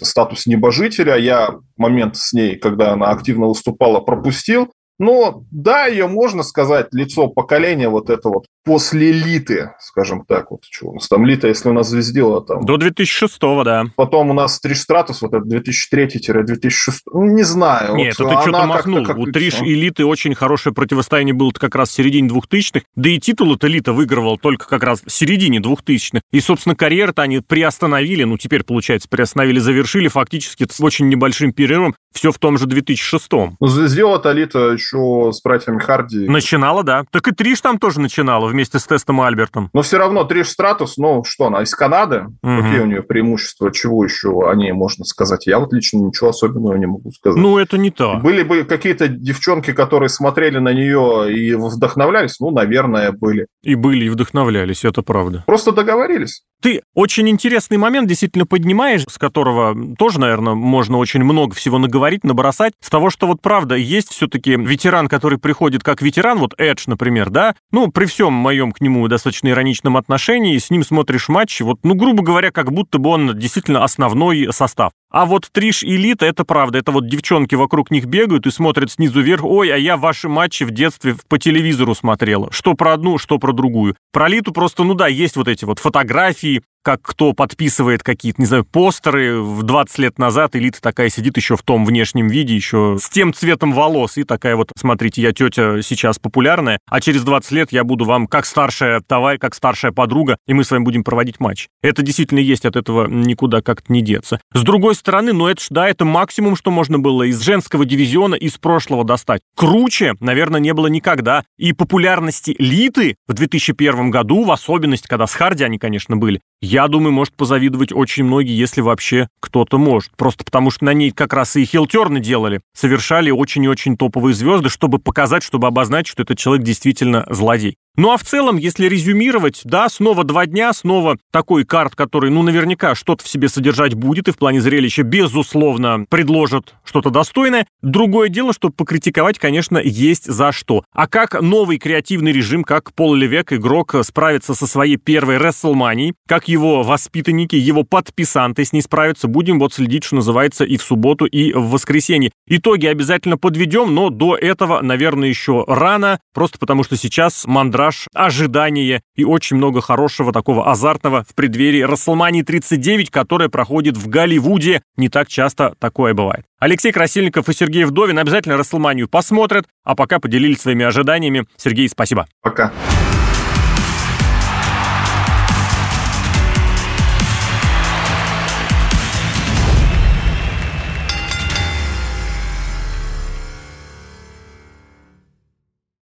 статус 0.01 0.45
небожителя. 0.45 1.17
Я 1.17 1.55
момент 1.77 2.17
с 2.17 2.33
ней, 2.33 2.55
когда 2.55 2.93
она 2.93 3.09
активно 3.09 3.47
выступала, 3.47 3.99
пропустил. 3.99 4.71
Но 4.99 5.43
да, 5.49 5.87
ее 5.87 6.07
можно 6.07 6.43
сказать, 6.43 6.87
лицо 6.91 7.27
поколения 7.27 7.89
вот 7.89 8.09
это 8.09 8.29
вот 8.29 8.45
после 8.65 9.13
Литы, 9.13 9.71
скажем 9.79 10.25
так, 10.27 10.51
вот 10.51 10.61
что 10.69 10.89
у 10.89 10.93
нас 10.95 11.07
там 11.07 11.25
Лита, 11.25 11.47
если 11.47 11.69
у 11.69 11.73
нас 11.73 11.87
звездила 11.87 12.41
там... 12.45 12.65
До 12.65 12.77
2006 12.77 13.39
да. 13.63 13.85
Потом 13.95 14.29
у 14.29 14.33
нас 14.33 14.59
Триш 14.59 14.81
Стратус, 14.81 15.21
вот 15.21 15.33
это 15.33 15.45
2003-2006, 15.45 16.69
ну, 17.13 17.23
не 17.25 17.43
знаю. 17.43 17.95
Нет, 17.95 18.19
вот 18.19 18.27
это 18.27 18.35
ты 18.35 18.41
что-то 18.49 18.65
махнул. 18.65 19.05
Как, 19.05 19.17
у 19.17 19.25
Триш 19.25 19.61
и 19.61 19.73
Литы 19.73 20.05
очень 20.05 20.35
хорошее 20.35 20.75
противостояние 20.75 21.33
было 21.33 21.51
как 21.51 21.75
раз 21.75 21.89
в 21.89 21.93
середине 21.93 22.29
2000-х, 22.29 22.85
да 22.95 23.09
и 23.09 23.17
титул-то 23.19 23.67
Лита 23.67 23.93
выигрывал 23.93 24.37
только 24.37 24.67
как 24.67 24.83
раз 24.83 25.01
в 25.05 25.11
середине 25.11 25.59
2000-х. 25.59 26.21
И, 26.31 26.39
собственно, 26.41 26.75
карьеру-то 26.75 27.21
они 27.21 27.39
приостановили, 27.39 28.23
ну, 28.25 28.37
теперь, 28.37 28.63
получается, 28.63 29.07
приостановили, 29.09 29.59
завершили 29.59 30.09
фактически 30.09 30.67
с 30.69 30.81
очень 30.81 31.07
небольшим 31.07 31.53
перерывом, 31.53 31.95
все 32.13 32.31
в 32.31 32.37
том 32.37 32.57
же 32.57 32.65
2006-м. 32.65 33.57
Ну, 33.59 33.67
сделала-то 33.67 34.31
Лита 34.31 34.71
еще 34.71 35.31
с 35.31 35.41
братьями 35.41 35.79
Харди. 35.79 36.27
Начинала, 36.27 36.83
да. 36.83 37.05
Так 37.11 37.27
и 37.27 37.31
Триш 37.31 37.61
там 37.61 37.77
тоже 37.77 37.99
начинала 37.99 38.47
вместе 38.47 38.79
с 38.79 38.85
Тестом 38.85 39.21
и 39.21 39.25
Альбертом. 39.25 39.69
Но 39.73 39.81
все 39.81 39.97
равно 39.97 40.23
Триш 40.23 40.49
Стратус, 40.49 40.97
ну 40.97 41.23
что 41.23 41.47
она, 41.47 41.61
из 41.61 41.73
Канады? 41.73 42.25
Угу. 42.41 42.61
Какие 42.61 42.79
у 42.79 42.85
нее 42.85 43.03
преимущества? 43.03 43.71
Чего 43.71 44.03
еще 44.03 44.49
о 44.49 44.55
ней 44.55 44.71
можно 44.71 45.05
сказать? 45.05 45.47
Я 45.47 45.59
вот 45.59 45.73
лично 45.73 45.99
ничего 45.99 46.29
особенного 46.29 46.75
не 46.75 46.87
могу 46.87 47.11
сказать. 47.11 47.41
Ну, 47.41 47.57
это 47.57 47.77
не 47.77 47.91
то. 47.91 48.19
Были 48.21 48.43
бы 48.43 48.63
какие-то 48.63 49.07
девчонки, 49.07 49.73
которые 49.73 50.09
смотрели 50.09 50.57
на 50.57 50.73
нее 50.73 51.33
и 51.33 51.53
вдохновлялись? 51.53 52.39
Ну, 52.39 52.51
наверное, 52.51 53.11
были. 53.11 53.47
И 53.63 53.75
были, 53.75 54.05
и 54.05 54.09
вдохновлялись, 54.09 54.85
это 54.85 55.01
правда. 55.01 55.43
Просто 55.45 55.71
договорились. 55.71 56.43
Ты 56.61 56.81
очень 56.93 57.29
интересный 57.29 57.77
момент 57.77 58.09
действительно 58.09 58.45
поднимаешь, 58.45 59.03
с 59.07 59.17
которого 59.17 59.95
тоже, 59.97 60.19
наверное, 60.19 60.55
можно 60.55 60.97
очень 60.97 61.23
много 61.23 61.55
всего 61.55 61.77
наговорить, 61.77 62.25
набросать. 62.25 62.73
С 62.81 62.89
того, 62.89 63.09
что 63.09 63.27
вот 63.27 63.41
правда, 63.41 63.75
есть 63.75 64.09
все-таки 64.09 64.57
ветеран, 64.57 65.07
который 65.07 65.37
приходит 65.37 65.83
как 65.83 66.01
ветеран, 66.01 66.37
вот 66.39 66.53
Эдж, 66.57 66.83
например, 66.87 67.29
да, 67.29 67.55
ну, 67.71 67.89
при 67.89 68.05
всем 68.05 68.33
моем 68.33 68.73
к 68.73 68.81
нему 68.81 69.07
достаточно 69.07 69.47
ироничном 69.47 69.95
отношении, 69.95 70.57
с 70.57 70.69
ним 70.69 70.83
смотришь 70.83 71.29
матчи, 71.29 71.63
вот, 71.63 71.79
ну, 71.83 71.95
грубо 71.95 72.23
говоря, 72.23 72.51
как 72.51 72.73
будто 72.73 72.97
бы 72.97 73.09
он 73.09 73.37
действительно 73.37 73.83
основной 73.83 74.49
состав. 74.51 74.91
А 75.11 75.25
вот 75.25 75.49
Триш 75.51 75.81
и 75.81 75.97
Лита, 75.97 76.27
это 76.27 76.45
правда. 76.45 76.77
Это 76.77 76.91
вот 76.91 77.07
девчонки 77.07 77.55
вокруг 77.55 77.89
них 77.89 78.05
бегают 78.05 78.45
и 78.45 78.51
смотрят 78.51 78.91
снизу 78.91 79.21
вверх. 79.21 79.43
Ой, 79.43 79.73
а 79.73 79.77
я 79.77 79.97
ваши 79.97 80.29
матчи 80.29 80.63
в 80.63 80.71
детстве 80.71 81.15
по 81.27 81.39
телевизору 81.39 81.95
смотрела. 81.95 82.51
Что 82.51 82.75
про 82.75 82.93
одну, 82.93 83.17
что 83.17 83.39
про 83.39 83.51
другую. 83.51 83.95
Про 84.11 84.27
Литу 84.27 84.51
просто, 84.51 84.83
ну 84.83 84.93
да, 84.93 85.07
есть 85.07 85.35
вот 85.35 85.47
эти 85.47 85.65
вот 85.65 85.79
фотографии, 85.79 86.61
как 86.83 87.01
кто 87.01 87.33
подписывает 87.33 88.03
какие-то, 88.03 88.41
не 88.41 88.45
знаю, 88.45 88.65
постеры 88.65 89.41
в 89.41 89.63
20 89.63 89.97
лет 89.99 90.19
назад, 90.19 90.55
элита 90.55 90.81
такая 90.81 91.09
сидит 91.09 91.37
еще 91.37 91.55
в 91.55 91.63
том 91.63 91.85
внешнем 91.85 92.27
виде, 92.27 92.55
еще 92.55 92.97
с 93.01 93.09
тем 93.09 93.33
цветом 93.33 93.73
волос, 93.73 94.17
и 94.17 94.23
такая 94.23 94.55
вот, 94.55 94.71
смотрите, 94.77 95.21
я 95.21 95.33
тетя 95.33 95.81
сейчас 95.81 96.19
популярная, 96.19 96.79
а 96.89 97.01
через 97.01 97.23
20 97.23 97.51
лет 97.51 97.71
я 97.71 97.83
буду 97.83 98.05
вам 98.05 98.27
как 98.27 98.45
старшая 98.45 99.01
товарищ, 99.01 99.39
как 99.39 99.55
старшая 99.55 99.91
подруга, 99.91 100.37
и 100.47 100.53
мы 100.53 100.63
с 100.63 100.71
вами 100.71 100.83
будем 100.83 101.03
проводить 101.03 101.39
матч. 101.39 101.67
Это 101.81 102.01
действительно 102.01 102.39
есть, 102.39 102.65
от 102.65 102.75
этого 102.75 103.07
никуда 103.07 103.61
как-то 103.61 103.91
не 103.91 104.01
деться. 104.01 104.39
С 104.53 104.63
другой 104.63 104.95
стороны, 104.95 105.33
ну 105.33 105.47
это 105.47 105.61
ж, 105.61 105.67
да, 105.69 105.87
это 105.89 106.05
максимум, 106.05 106.55
что 106.55 106.71
можно 106.71 106.99
было 106.99 107.23
из 107.23 107.41
женского 107.41 107.85
дивизиона 107.85 108.35
из 108.35 108.57
прошлого 108.57 109.03
достать. 109.03 109.41
Круче, 109.55 110.13
наверное, 110.19 110.59
не 110.59 110.73
было 110.73 110.87
никогда. 110.87 111.43
И 111.57 111.73
популярности 111.73 112.55
Литы 112.57 113.15
в 113.27 113.33
2001 113.33 114.11
году, 114.11 114.43
в 114.43 114.51
особенности, 114.51 115.07
когда 115.07 115.27
с 115.27 115.33
Харди 115.33 115.63
они, 115.63 115.77
конечно, 115.77 116.17
были, 116.17 116.41
я 116.61 116.87
думаю, 116.87 117.13
может 117.13 117.33
позавидовать 117.33 117.93
очень 117.93 118.25
многие, 118.25 118.57
если 118.57 118.81
вообще 118.81 119.29
кто-то 119.39 119.77
может. 119.77 120.11
Просто 120.17 120.43
потому, 120.43 120.71
что 120.71 120.85
на 120.85 120.93
ней 120.93 121.11
как 121.11 121.33
раз 121.33 121.55
и 121.55 121.63
хилтерны 121.63 122.19
делали. 122.19 122.61
Совершали 122.73 123.31
очень 123.31 123.63
и 123.63 123.69
очень 123.69 123.95
топовые 123.95 124.33
звезды, 124.33 124.69
чтобы 124.69 124.99
показать, 124.99 125.43
чтобы 125.43 125.67
обозначить, 125.67 126.11
что 126.11 126.23
этот 126.23 126.37
человек 126.37 126.65
действительно 126.65 127.25
злодей. 127.29 127.77
Ну 127.95 128.11
а 128.11 128.17
в 128.17 128.23
целом, 128.23 128.57
если 128.57 128.85
резюмировать, 128.85 129.61
да, 129.65 129.89
снова 129.89 130.23
два 130.23 130.45
дня, 130.45 130.71
снова 130.71 131.17
такой 131.31 131.65
карт, 131.65 131.95
который, 131.95 132.29
ну, 132.29 132.43
наверняка 132.43 132.95
что-то 132.95 133.25
в 133.25 133.27
себе 133.27 133.49
содержать 133.49 133.93
будет 133.93 134.27
и 134.27 134.31
в 134.31 134.37
плане 134.37 134.61
зрелища, 134.61 135.03
безусловно, 135.03 136.05
предложат 136.09 136.75
что-то 136.85 137.09
достойное. 137.09 137.67
Другое 137.81 138.29
дело, 138.29 138.53
что 138.53 138.69
покритиковать, 138.69 139.37
конечно, 139.37 139.77
есть 139.77 140.31
за 140.31 140.51
что. 140.51 140.83
А 140.93 141.07
как 141.07 141.41
новый 141.41 141.77
креативный 141.77 142.31
режим, 142.31 142.63
как 142.63 142.93
Пол 142.93 143.15
Левек, 143.15 143.51
игрок, 143.51 143.95
справится 144.03 144.53
со 144.53 144.65
своей 144.65 144.95
первой 144.95 145.37
WrestleMania, 145.37 146.13
как 146.27 146.47
его 146.47 146.83
воспитанники, 146.83 147.55
его 147.57 147.83
подписанты 147.83 148.63
с 148.63 148.71
ней 148.71 148.81
справятся, 148.81 149.27
будем 149.27 149.59
вот 149.59 149.73
следить, 149.73 150.05
что 150.05 150.15
называется, 150.15 150.63
и 150.63 150.77
в 150.77 150.83
субботу, 150.83 151.25
и 151.25 151.51
в 151.51 151.71
воскресенье. 151.71 152.31
Итоги 152.47 152.85
обязательно 152.85 153.37
подведем, 153.37 153.93
но 153.93 154.09
до 154.09 154.35
этого, 154.35 154.81
наверное, 154.81 155.27
еще 155.27 155.65
рано, 155.67 156.19
просто 156.33 156.59
потому 156.59 156.83
что 156.83 156.95
сейчас 156.95 157.45
мандраж 157.79 158.07
ожидание 158.13 159.01
и 159.15 159.23
очень 159.23 159.55
много 159.55 159.81
хорошего 159.81 160.33
такого 160.33 160.69
азартного 160.69 161.25
в 161.27 161.33
преддверии 161.33 161.81
Расселмании 161.81 162.41
39, 162.41 163.09
которая 163.09 163.47
проходит 163.47 163.95
в 163.95 164.09
Голливуде. 164.09 164.81
Не 164.97 165.07
так 165.07 165.29
часто 165.29 165.75
такое 165.79 166.13
бывает. 166.13 166.45
Алексей 166.59 166.91
Красильников 166.91 167.47
и 167.47 167.53
Сергей 167.53 167.85
Вдовин 167.85 168.19
обязательно 168.19 168.57
Расселманию 168.57 169.07
посмотрят, 169.07 169.65
а 169.85 169.95
пока 169.95 170.19
поделились 170.19 170.59
своими 170.59 170.85
ожиданиями. 170.85 171.45
Сергей, 171.55 171.87
спасибо. 171.87 172.27
Пока. 172.41 172.73